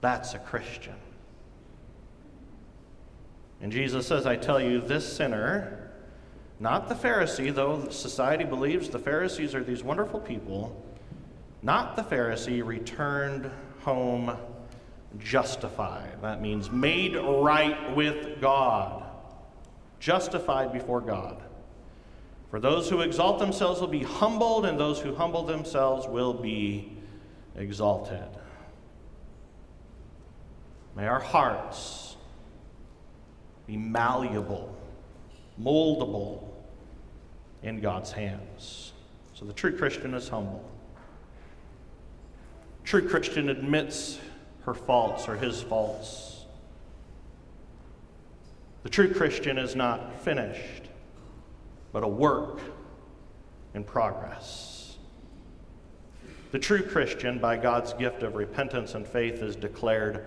That's 0.01 0.35
a 0.35 0.41
Christian. 0.41 0.97
And 3.63 3.71
Jesus 3.71 4.07
says, 4.09 4.27
I 4.27 4.37
tell 4.37 4.61
you, 4.61 4.81
this 4.81 5.11
sinner, 5.11 5.93
not 6.59 6.89
the 6.89 6.97
Pharisee, 6.97 7.55
though 7.55 7.89
society 7.91 8.45
believes 8.45 8.89
the 8.89 8.99
Pharisees 8.99 9.55
are 9.55 9.63
these 9.63 9.85
wonderful 9.85 10.19
people, 10.19 10.85
not 11.63 11.95
the 11.95 12.03
Pharisee 12.03 12.65
returned 12.65 13.51
home 13.83 14.37
justified. 15.19 16.21
That 16.23 16.43
means 16.43 16.71
made 16.71 17.15
right 17.15 17.95
with 17.95 18.41
God, 18.41 19.05
justified 20.01 20.73
before 20.73 21.01
God. 21.01 21.41
For 22.51 22.59
those 22.59 22.91
who 22.91 23.01
exalt 23.01 23.39
themselves 23.39 23.81
will 23.81 23.87
be 23.87 24.03
humbled, 24.03 24.67
and 24.67 24.79
those 24.79 24.99
who 24.99 25.15
humble 25.15 25.45
themselves 25.45 26.07
will 26.09 26.35
be 26.35 26.93
exalted. 27.57 28.29
May 30.97 31.07
our 31.07 31.21
hearts 31.21 32.02
be 33.67 33.77
malleable, 33.77 34.75
moldable 35.61 36.45
in 37.63 37.81
God's 37.81 38.13
hands. 38.13 38.93
So 39.35 39.45
the 39.45 39.53
true 39.53 39.77
Christian 39.77 40.15
is 40.15 40.29
humble. 40.29 40.65
True 42.85 43.09
Christian 43.09 43.49
admits 43.49 44.19
her 44.65 44.75
faults 44.75 45.29
or 45.29 45.37
his 45.37 45.63
faults. 45.63 46.45
The 48.83 48.89
true 48.89 49.13
Christian 49.15 49.59
is 49.59 49.77
not 49.77 50.21
finished 50.23 50.83
but 51.93 52.03
a 52.03 52.09
work 52.09 52.61
in 53.75 53.85
progress. 53.85 54.97
The 56.51 56.59
true 56.59 56.83
Christian, 56.83 57.39
by 57.39 57.57
God's 57.57 57.93
gift 57.95 58.23
of 58.23 58.35
repentance 58.35 58.95
and 58.95 59.07
faith, 59.07 59.43
is 59.43 59.57
declared 59.57 60.27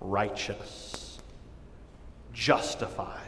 righteous, 0.00 1.03
justified. 2.34 3.20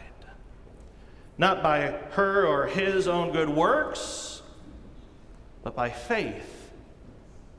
Not 1.39 1.63
by 1.63 1.99
her 2.13 2.47
or 2.47 2.67
his 2.67 3.09
own 3.09 3.33
good 3.33 3.49
works, 3.49 4.43
but 5.63 5.75
by 5.75 5.91
faith 5.91 6.73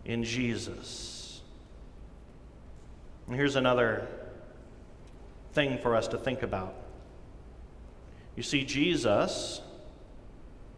in 0.06 0.24
Jesus. 0.24 1.42
And 3.28 3.36
here's 3.36 3.56
another 3.56 4.08
thing 5.54 5.78
for 5.80 5.96
us 5.96 6.08
to 6.10 6.18
think 6.18 6.44
about. 6.44 6.76
You 8.36 8.44
see, 8.44 8.64
Jesus 8.64 9.62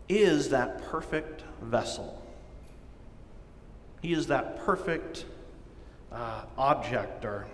is 0.07 0.49
that 0.49 0.81
perfect 0.89 1.43
vessel. 1.61 2.21
He 4.01 4.13
is 4.13 4.27
that 4.27 4.59
perfect 4.65 5.25
uh, 6.11 6.43
object 6.57 7.25
or 7.25 7.45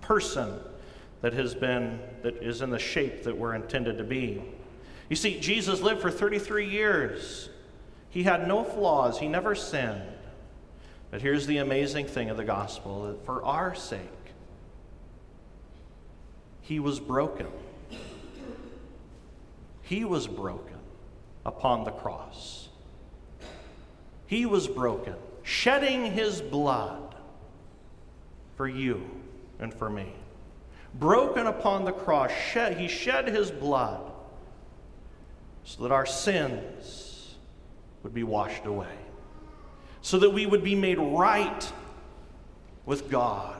person 0.00 0.58
that 1.20 1.32
has 1.32 1.54
been, 1.54 2.00
that 2.22 2.36
is 2.42 2.62
in 2.62 2.70
the 2.70 2.78
shape 2.78 3.24
that 3.24 3.36
we're 3.36 3.54
intended 3.54 3.98
to 3.98 4.04
be. 4.04 4.42
You 5.08 5.16
see, 5.16 5.40
Jesus 5.40 5.80
lived 5.80 6.00
for 6.00 6.10
33 6.10 6.68
years. 6.68 7.48
He 8.10 8.22
had 8.22 8.46
no 8.46 8.64
flaws, 8.64 9.18
he 9.18 9.28
never 9.28 9.54
sinned. 9.54 10.02
But 11.10 11.22
here's 11.22 11.46
the 11.46 11.58
amazing 11.58 12.06
thing 12.06 12.30
of 12.30 12.36
the 12.36 12.44
gospel 12.44 13.04
that 13.04 13.24
for 13.24 13.42
our 13.44 13.74
sake, 13.74 14.00
he 16.60 16.80
was 16.80 17.00
broken. 17.00 17.46
He 19.82 20.04
was 20.04 20.26
broken 20.26 20.76
upon 21.46 21.84
the 21.84 21.90
cross. 21.90 22.68
He 24.26 24.44
was 24.44 24.68
broken, 24.68 25.14
shedding 25.42 26.12
his 26.12 26.42
blood 26.42 27.14
for 28.56 28.68
you 28.68 29.08
and 29.58 29.72
for 29.72 29.88
me. 29.88 30.12
Broken 30.94 31.46
upon 31.46 31.84
the 31.84 31.92
cross, 31.92 32.30
shed, 32.30 32.76
he 32.78 32.88
shed 32.88 33.28
his 33.28 33.50
blood 33.50 34.12
so 35.64 35.82
that 35.82 35.92
our 35.92 36.06
sins 36.06 37.34
would 38.02 38.14
be 38.14 38.22
washed 38.22 38.64
away, 38.64 38.96
so 40.00 40.18
that 40.18 40.30
we 40.30 40.46
would 40.46 40.64
be 40.64 40.74
made 40.74 40.98
right 40.98 41.72
with 42.86 43.10
God. 43.10 43.54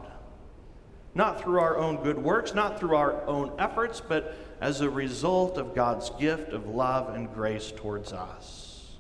Not 1.15 1.43
through 1.43 1.61
our 1.61 1.77
own 1.77 2.03
good 2.03 2.19
works, 2.19 2.55
not 2.55 2.81
through 2.81 2.97
our 2.97 3.25
own 3.27 3.53
efforts, 3.59 4.01
but 4.01 4.37
as 4.61 4.81
a 4.81 4.89
result 4.89 5.59
of 5.59 5.75
God's 5.75 6.11
gift 6.19 6.53
of 6.53 6.67
love 6.67 7.15
and 7.15 7.33
grace 7.35 7.73
towards 7.77 8.13
us. 8.13 8.97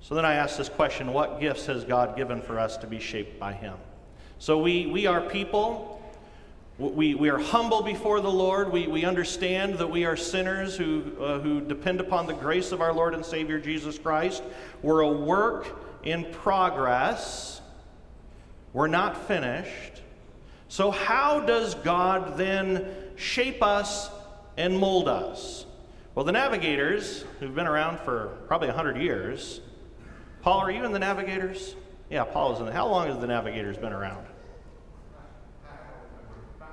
So 0.00 0.14
then 0.14 0.24
I 0.24 0.34
ask 0.34 0.56
this 0.56 0.68
question 0.68 1.12
what 1.12 1.40
gifts 1.40 1.66
has 1.66 1.84
God 1.84 2.16
given 2.16 2.42
for 2.42 2.58
us 2.58 2.76
to 2.78 2.86
be 2.86 2.98
shaped 2.98 3.38
by 3.38 3.52
Him? 3.52 3.76
So 4.42 4.58
we, 4.58 4.86
we 4.86 5.06
are 5.06 5.20
people. 5.20 6.02
We, 6.76 7.14
we 7.14 7.30
are 7.30 7.38
humble 7.38 7.80
before 7.80 8.20
the 8.20 8.28
Lord. 8.28 8.72
We, 8.72 8.88
we 8.88 9.04
understand 9.04 9.78
that 9.78 9.88
we 9.88 10.04
are 10.04 10.16
sinners 10.16 10.76
who, 10.76 11.12
uh, 11.20 11.38
who 11.38 11.60
depend 11.60 12.00
upon 12.00 12.26
the 12.26 12.32
grace 12.32 12.72
of 12.72 12.80
our 12.80 12.92
Lord 12.92 13.14
and 13.14 13.24
Savior 13.24 13.60
Jesus 13.60 14.00
Christ. 14.00 14.42
We're 14.82 15.02
a 15.02 15.08
work 15.08 15.68
in 16.02 16.24
progress. 16.32 17.60
We're 18.72 18.88
not 18.88 19.28
finished. 19.28 20.02
So, 20.66 20.90
how 20.90 21.38
does 21.38 21.76
God 21.76 22.36
then 22.36 22.92
shape 23.14 23.62
us 23.62 24.10
and 24.56 24.76
mold 24.76 25.06
us? 25.06 25.66
Well, 26.16 26.24
the 26.24 26.32
navigators, 26.32 27.24
who've 27.38 27.54
been 27.54 27.68
around 27.68 28.00
for 28.00 28.38
probably 28.48 28.66
100 28.66 28.96
years, 28.96 29.60
Paul, 30.40 30.58
are 30.58 30.70
you 30.72 30.84
in 30.84 30.90
the 30.90 30.98
navigators? 30.98 31.76
Yeah, 32.10 32.24
Paul 32.24 32.54
is 32.54 32.58
in 32.58 32.66
the. 32.66 32.72
How 32.72 32.88
long 32.88 33.06
has 33.06 33.20
the 33.20 33.28
navigators 33.28 33.78
been 33.78 33.92
around? 33.92 34.26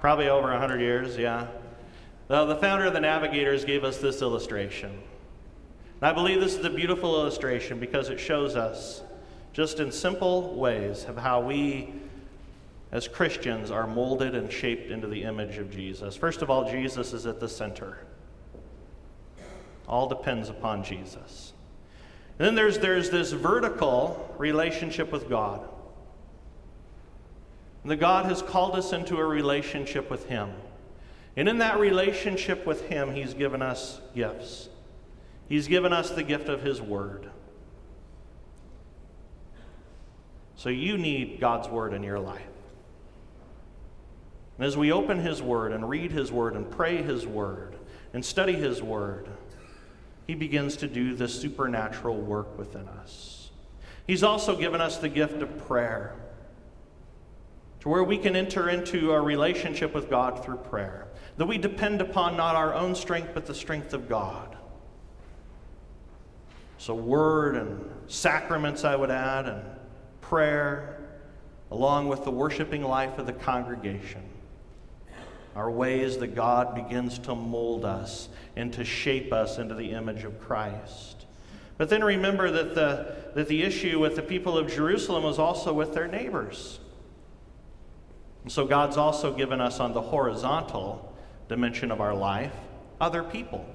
Probably 0.01 0.29
over 0.29 0.49
100 0.49 0.79
years, 0.79 1.17
yeah. 1.17 1.47
The, 2.27 2.45
the 2.45 2.55
founder 2.55 2.85
of 2.85 2.93
the 2.93 3.01
navigators 3.01 3.65
gave 3.65 3.83
us 3.83 3.97
this 3.97 4.21
illustration. 4.21 4.91
And 4.91 6.09
I 6.09 6.13
believe 6.13 6.39
this 6.39 6.55
is 6.55 6.63
a 6.63 6.69
beautiful 6.69 7.15
illustration 7.15 7.79
because 7.79 8.09
it 8.09 8.19
shows 8.19 8.55
us, 8.55 9.01
just 9.51 9.79
in 9.79 9.91
simple 9.91 10.55
ways, 10.55 11.05
of 11.05 11.17
how 11.17 11.41
we 11.41 11.93
as 12.91 13.07
Christians 13.07 13.71
are 13.71 13.85
molded 13.85 14.35
and 14.35 14.51
shaped 14.51 14.89
into 14.89 15.07
the 15.07 15.23
image 15.23 15.57
of 15.57 15.69
Jesus. 15.69 16.15
First 16.15 16.41
of 16.41 16.49
all, 16.49 16.69
Jesus 16.69 17.13
is 17.13 17.25
at 17.25 17.39
the 17.39 17.49
center. 17.49 17.99
All 19.87 20.07
depends 20.07 20.49
upon 20.49 20.83
Jesus. 20.83 21.53
And 22.37 22.47
then 22.47 22.55
there's, 22.55 22.79
there's 22.79 23.09
this 23.09 23.31
vertical 23.31 24.33
relationship 24.37 25.11
with 25.11 25.29
God. 25.29 25.67
That 27.85 27.97
God 27.97 28.25
has 28.25 28.41
called 28.41 28.75
us 28.75 28.93
into 28.93 29.17
a 29.17 29.25
relationship 29.25 30.09
with 30.09 30.27
Him. 30.27 30.51
And 31.35 31.47
in 31.47 31.59
that 31.59 31.79
relationship 31.79 32.65
with 32.65 32.87
Him, 32.89 33.13
He's 33.13 33.33
given 33.33 33.61
us 33.61 34.01
gifts. 34.13 34.69
He's 35.47 35.67
given 35.67 35.93
us 35.93 36.11
the 36.11 36.23
gift 36.23 36.49
of 36.49 36.61
His 36.61 36.81
Word. 36.81 37.29
So 40.55 40.69
you 40.69 40.97
need 40.97 41.39
God's 41.39 41.69
Word 41.69 41.93
in 41.93 42.03
your 42.03 42.19
life. 42.19 42.41
And 44.57 44.67
as 44.67 44.75
we 44.75 44.91
open 44.91 45.19
His 45.19 45.41
Word 45.41 45.71
and 45.71 45.87
read 45.87 46.11
His 46.11 46.31
Word 46.31 46.55
and 46.55 46.69
pray 46.69 47.01
His 47.01 47.25
Word 47.25 47.75
and 48.13 48.25
study 48.25 48.53
His 48.53 48.83
Word, 48.83 49.29
he 50.29 50.35
begins 50.35 50.77
to 50.77 50.87
do 50.87 51.15
this 51.15 51.41
supernatural 51.41 52.15
work 52.15 52.55
within 52.55 52.87
us. 52.87 53.49
He's 54.05 54.21
also 54.21 54.55
given 54.55 54.79
us 54.79 54.97
the 54.97 55.09
gift 55.09 55.41
of 55.41 55.65
prayer, 55.65 56.13
to 57.81 57.89
where 57.89 58.03
we 58.03 58.17
can 58.17 58.35
enter 58.35 58.69
into 58.69 59.11
a 59.11 59.21
relationship 59.21 59.93
with 59.93 60.09
God 60.09 60.43
through 60.43 60.57
prayer, 60.57 61.07
that 61.37 61.45
we 61.45 61.57
depend 61.57 62.01
upon 62.01 62.35
not 62.35 62.55
our 62.55 62.73
own 62.73 62.95
strength, 62.95 63.31
but 63.33 63.45
the 63.45 63.55
strength 63.55 63.93
of 63.93 64.09
God. 64.09 64.57
So, 66.77 66.93
word 66.95 67.55
and 67.55 67.89
sacraments, 68.07 68.83
I 68.83 68.95
would 68.95 69.11
add, 69.11 69.47
and 69.47 69.61
prayer, 70.21 71.01
along 71.71 72.07
with 72.07 72.23
the 72.23 72.31
worshiping 72.31 72.83
life 72.83 73.17
of 73.17 73.25
the 73.25 73.33
congregation 73.33 74.23
are 75.55 75.69
ways 75.69 76.17
that 76.17 76.35
God 76.35 76.75
begins 76.75 77.19
to 77.19 77.35
mold 77.35 77.83
us 77.83 78.29
and 78.55 78.71
to 78.73 78.85
shape 78.85 79.33
us 79.33 79.57
into 79.57 79.75
the 79.75 79.91
image 79.91 80.23
of 80.23 80.39
Christ. 80.39 81.25
But 81.77 81.89
then 81.89 82.03
remember 82.03 82.51
that 82.51 82.75
the, 82.75 83.15
that 83.35 83.47
the 83.47 83.63
issue 83.63 83.99
with 83.99 84.15
the 84.15 84.21
people 84.21 84.57
of 84.57 84.71
Jerusalem 84.71 85.23
was 85.23 85.39
also 85.39 85.73
with 85.73 85.93
their 85.93 86.07
neighbors. 86.07 86.78
So 88.49 88.65
God's 88.65 88.97
also 88.97 89.31
given 89.31 89.61
us 89.61 89.79
on 89.79 89.93
the 89.93 90.01
horizontal 90.01 91.15
dimension 91.47 91.91
of 91.91 92.01
our 92.01 92.15
life 92.15 92.51
other 92.99 93.23
people. 93.23 93.65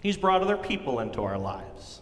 He's 0.00 0.16
brought 0.16 0.42
other 0.42 0.56
people 0.56 1.00
into 1.00 1.22
our 1.22 1.36
lives. 1.36 2.00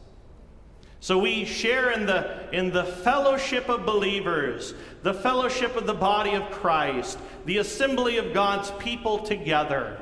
So 1.00 1.18
we 1.18 1.46
share 1.46 1.90
in 1.92 2.04
the, 2.04 2.48
in 2.52 2.70
the 2.70 2.84
fellowship 2.84 3.70
of 3.70 3.86
believers, 3.86 4.74
the 5.02 5.14
fellowship 5.14 5.76
of 5.76 5.86
the 5.86 5.94
body 5.94 6.34
of 6.34 6.50
Christ, 6.50 7.18
the 7.46 7.56
assembly 7.56 8.18
of 8.18 8.34
God's 8.34 8.70
people 8.72 9.20
together, 9.20 9.98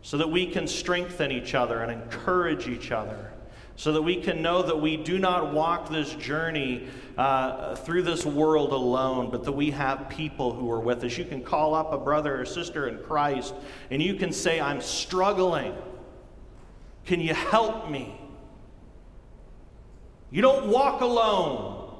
so 0.00 0.16
that 0.16 0.30
we 0.30 0.46
can 0.46 0.66
strengthen 0.66 1.30
each 1.30 1.54
other 1.54 1.80
and 1.80 1.92
encourage 1.92 2.66
each 2.66 2.90
other, 2.90 3.30
so 3.76 3.92
that 3.92 4.02
we 4.02 4.16
can 4.16 4.40
know 4.40 4.62
that 4.62 4.80
we 4.80 4.96
do 4.96 5.18
not 5.18 5.52
walk 5.52 5.88
this 5.90 6.14
journey 6.14 6.86
uh, 7.18 7.74
through 7.74 8.02
this 8.02 8.24
world 8.24 8.72
alone, 8.72 9.30
but 9.30 9.44
that 9.44 9.52
we 9.52 9.70
have 9.70 10.08
people 10.08 10.52
who 10.52 10.70
are 10.70 10.80
with 10.80 11.02
us. 11.02 11.18
You 11.18 11.24
can 11.24 11.42
call 11.42 11.74
up 11.74 11.92
a 11.92 11.98
brother 11.98 12.40
or 12.40 12.44
sister 12.44 12.88
in 12.88 12.98
Christ 12.98 13.54
and 13.90 14.00
you 14.00 14.14
can 14.14 14.32
say, 14.32 14.60
I'm 14.60 14.80
struggling. 14.80 15.74
Can 17.04 17.20
you 17.20 17.34
help 17.34 17.90
me? 17.90 18.20
You 20.30 20.42
don't 20.42 20.68
walk 20.68 21.00
alone. 21.00 21.92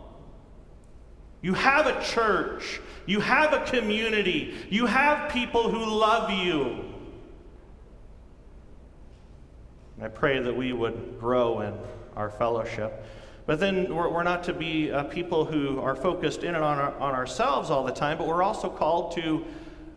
You 1.43 1.55
have 1.55 1.87
a 1.87 2.03
church. 2.03 2.81
You 3.07 3.21
have 3.21 3.53
a 3.53 3.65
community. 3.67 4.55
You 4.71 4.87
have 4.87 5.31
people 5.31 5.71
who 5.71 5.85
love 5.85 6.31
you. 6.31 6.94
I 10.01 10.09
pray 10.09 10.41
that 10.41 10.57
we 10.57 10.73
would 10.73 11.19
grow 11.21 11.61
in 11.61 11.75
our 12.17 12.31
fellowship. 12.31 13.05
But 13.47 13.61
then 13.61 13.95
we're, 13.95 14.09
we're 14.09 14.23
not 14.23 14.45
to 14.45 14.55
be 14.55 14.91
uh, 14.91 15.05
people 15.05 15.45
who 15.45 15.81
are 15.81 15.95
focused 15.95 16.43
in 16.43 16.55
and 16.55 16.65
on, 16.65 16.79
our, 16.79 16.95
on 16.99 17.15
ourselves 17.15 17.71
all 17.71 17.85
the 17.85 17.93
time, 17.93 18.19
but 18.19 18.27
we're 18.27 18.43
also 18.43 18.69
called 18.69 19.15
to 19.17 19.45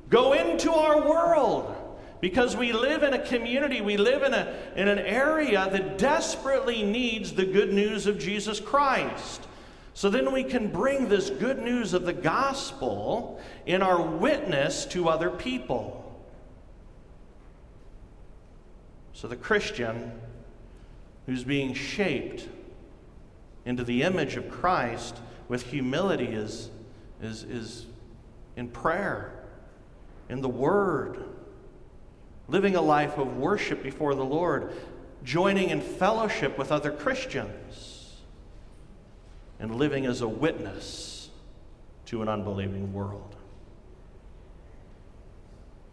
go 0.09 0.33
into 0.33 0.71
our 0.71 1.07
world 1.07 1.75
because 2.19 2.55
we 2.55 2.73
live 2.73 3.03
in 3.03 3.13
a 3.13 3.25
community, 3.25 3.81
we 3.81 3.97
live 3.97 4.23
in, 4.23 4.33
a, 4.33 4.55
in 4.75 4.87
an 4.87 4.99
area 4.99 5.67
that 5.71 5.97
desperately 5.97 6.83
needs 6.83 7.33
the 7.33 7.45
good 7.45 7.71
news 7.71 8.07
of 8.07 8.17
Jesus 8.17 8.59
Christ. 8.59 9.47
So 9.93 10.09
then 10.09 10.31
we 10.31 10.43
can 10.43 10.67
bring 10.67 11.09
this 11.09 11.29
good 11.29 11.59
news 11.59 11.93
of 11.93 12.05
the 12.05 12.13
gospel 12.13 13.41
in 13.65 13.81
our 13.81 14.01
witness 14.01 14.85
to 14.87 15.09
other 15.09 15.29
people. 15.29 16.06
So 19.17 19.27
the 19.27 19.35
Christian 19.35 20.11
who's 21.25 21.43
being 21.43 21.73
shaped 21.73 22.47
into 23.65 23.83
the 23.83 24.03
image 24.03 24.35
of 24.35 24.47
Christ 24.47 25.17
with 25.47 25.63
humility 25.63 26.27
is, 26.27 26.69
is, 27.19 27.41
is 27.41 27.87
in 28.55 28.67
prayer, 28.67 29.31
in 30.29 30.41
the 30.41 30.47
Word 30.47 31.23
living 32.47 32.75
a 32.75 32.81
life 32.81 33.17
of 33.17 33.37
worship 33.37 33.81
before 33.81 34.13
the 34.13 34.23
Lord, 34.23 34.71
joining 35.23 35.71
in 35.71 35.81
fellowship 35.81 36.55
with 36.55 36.71
other 36.71 36.91
Christians, 36.91 38.17
and 39.59 39.77
living 39.77 40.05
as 40.05 40.21
a 40.21 40.27
witness 40.27 41.31
to 42.05 42.21
an 42.21 42.29
unbelieving 42.29 42.93
world. 42.93 43.35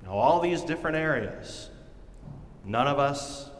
Now, 0.03 0.13
all 0.13 0.41
these 0.41 0.61
different 0.61 0.99
areas, 0.99 1.71
none 2.65 2.87
of 2.87 2.99
us, 2.99 3.51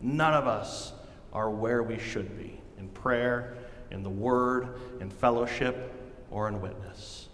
none 0.00 0.34
of 0.34 0.46
us 0.46 0.92
are 1.32 1.50
where 1.50 1.82
we 1.82 1.98
should 1.98 2.38
be 2.38 2.60
in 2.78 2.88
prayer, 2.88 3.56
in 3.90 4.02
the 4.02 4.10
Word, 4.10 4.68
in 5.00 5.10
fellowship, 5.10 5.92
or 6.30 6.48
in 6.48 6.60
witness. 6.60 7.28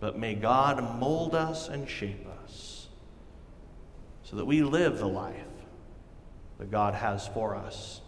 But 0.00 0.18
may 0.18 0.34
God 0.34 0.98
mold 0.98 1.34
us 1.34 1.68
and 1.68 1.88
shape 1.88 2.26
us 2.44 2.86
so 4.22 4.36
that 4.36 4.44
we 4.44 4.62
live 4.62 4.98
the 4.98 5.08
life 5.08 5.34
that 6.58 6.70
God 6.70 6.94
has 6.94 7.26
for 7.28 7.54
us 7.54 8.00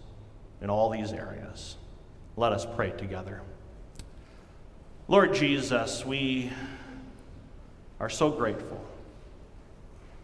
in 0.61 0.71
all 0.71 0.91
these 0.91 1.13
areas. 1.13 1.77
Let 2.37 2.53
us 2.53 2.67
pray 2.77 2.91
together. 2.91 3.43
Lord 5.09 5.35
Jesus, 5.35 6.05
we 6.05 6.51
are 7.99 8.09
so 8.09 8.31
grateful 8.31 8.85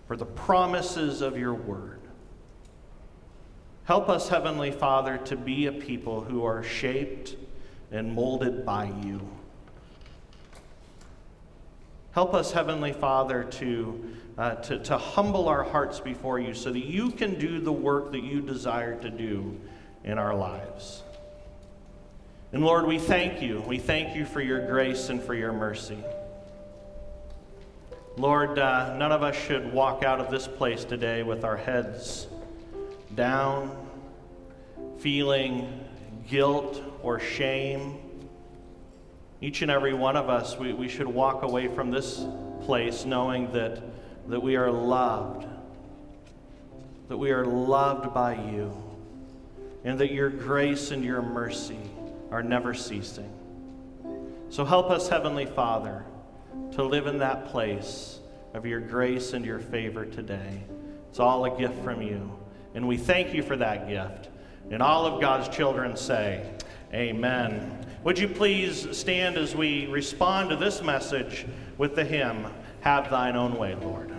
for 0.07 0.17
the 0.17 0.27
promises 0.27 1.21
of 1.21 1.37
your 1.37 1.55
word. 1.55 1.96
Help 3.87 4.09
us, 4.09 4.29
Heavenly 4.29 4.73
Father, 4.73 5.17
to 5.27 5.37
be 5.37 5.67
a 5.67 5.73
people 5.73 6.21
who 6.21 6.45
are 6.45 6.65
shaped 6.65 7.37
and 7.93 8.13
molded 8.13 8.67
by 8.67 8.87
you. 9.05 9.21
Help 12.11 12.35
us, 12.35 12.51
Heavenly 12.51 12.93
Father, 12.93 13.45
to 13.45 14.17
uh, 14.39 14.57
to, 14.57 14.79
to 14.81 14.99
humble 14.99 15.49
our 15.49 15.63
hearts 15.63 16.01
before 16.01 16.39
you 16.39 16.53
so 16.53 16.73
that 16.73 16.85
you 16.85 17.11
can 17.11 17.39
do 17.39 17.61
the 17.61 17.73
work 17.73 18.13
that 18.13 18.23
you 18.23 18.41
desire 18.41 19.01
to 19.01 19.09
do 19.09 19.59
in 20.05 20.19
our 20.19 20.35
lives. 20.35 21.03
And 22.53 22.65
Lord, 22.65 22.87
we 22.87 22.99
thank 22.99 23.41
you. 23.41 23.61
We 23.67 23.79
thank 23.79 24.17
you 24.17 24.27
for 24.27 24.41
your 24.41 24.67
grace 24.67 25.09
and 25.09 25.23
for 25.23 25.35
your 25.35 25.53
mercy. 25.53 25.99
Lord, 28.17 28.59
uh, 28.59 28.97
none 28.97 29.13
of 29.13 29.23
us 29.23 29.37
should 29.37 29.73
walk 29.73 30.03
out 30.03 30.21
of 30.21 30.31
this 30.31 30.49
place 30.49 30.85
today 30.85 31.23
with 31.23 31.45
our 31.45 31.57
heads 31.57 32.27
down, 33.17 33.75
feeling 34.99 35.85
guilt 36.29 36.83
or 37.03 37.19
shame. 37.19 37.99
Each 39.41 39.63
and 39.63 39.71
every 39.71 39.95
one 39.95 40.17
of 40.17 40.29
us, 40.29 40.57
we, 40.57 40.73
we 40.73 40.89
should 40.89 41.07
walk 41.07 41.43
away 41.43 41.69
from 41.69 41.91
this 41.91 42.25
place 42.63 43.05
knowing 43.05 43.53
that, 43.53 43.83
that 44.29 44.41
we 44.41 44.57
are 44.57 44.71
loved, 44.71 45.47
that 47.09 47.17
we 47.17 47.31
are 47.31 47.45
loved 47.45 48.13
by 48.15 48.35
you, 48.35 48.73
and 49.85 49.99
that 50.01 50.13
your 50.13 50.31
grace 50.31 50.91
and 50.91 51.05
your 51.05 51.23
mercy 51.23 51.79
are 52.31 52.43
never 52.43 52.75
ceasing. 52.75 53.33
So 54.49 54.65
help 54.65 54.91
us, 54.91 55.09
Heavenly 55.09 55.47
Father, 55.47 56.05
to 56.73 56.83
live 56.83 57.07
in 57.07 57.19
that 57.19 57.49
place 57.49 58.21
of 58.55 58.67
your 58.67 58.81
grace 58.81 59.33
and 59.33 59.45
your 59.45 59.59
favor 59.59 60.05
today. 60.05 60.63
It's 61.11 61.21
all 61.21 61.45
a 61.45 61.59
gift 61.59 61.83
from 61.85 62.03
you. 62.03 62.37
And 62.77 62.87
we 62.87 62.99
thank 62.99 63.33
you 63.33 63.43
for 63.43 63.57
that 63.57 63.89
gift. 63.89 64.29
And 64.71 64.83
all 64.83 65.07
of 65.07 65.19
God's 65.19 65.49
children 65.49 65.97
say, 65.97 66.49
Amen. 66.93 67.87
Would 68.05 68.19
you 68.19 68.29
please 68.29 68.97
stand 68.97 69.39
as 69.39 69.57
we 69.57 69.87
respond 69.87 70.51
to 70.51 70.57
this 70.57 70.83
message 70.83 71.47
with 71.79 71.97
the 71.97 72.05
hymn, 72.05 72.47
Have 72.83 73.11
Thine 73.11 73.35
Own 73.35 73.59
Way, 73.59 73.75
Lord? 73.77 74.16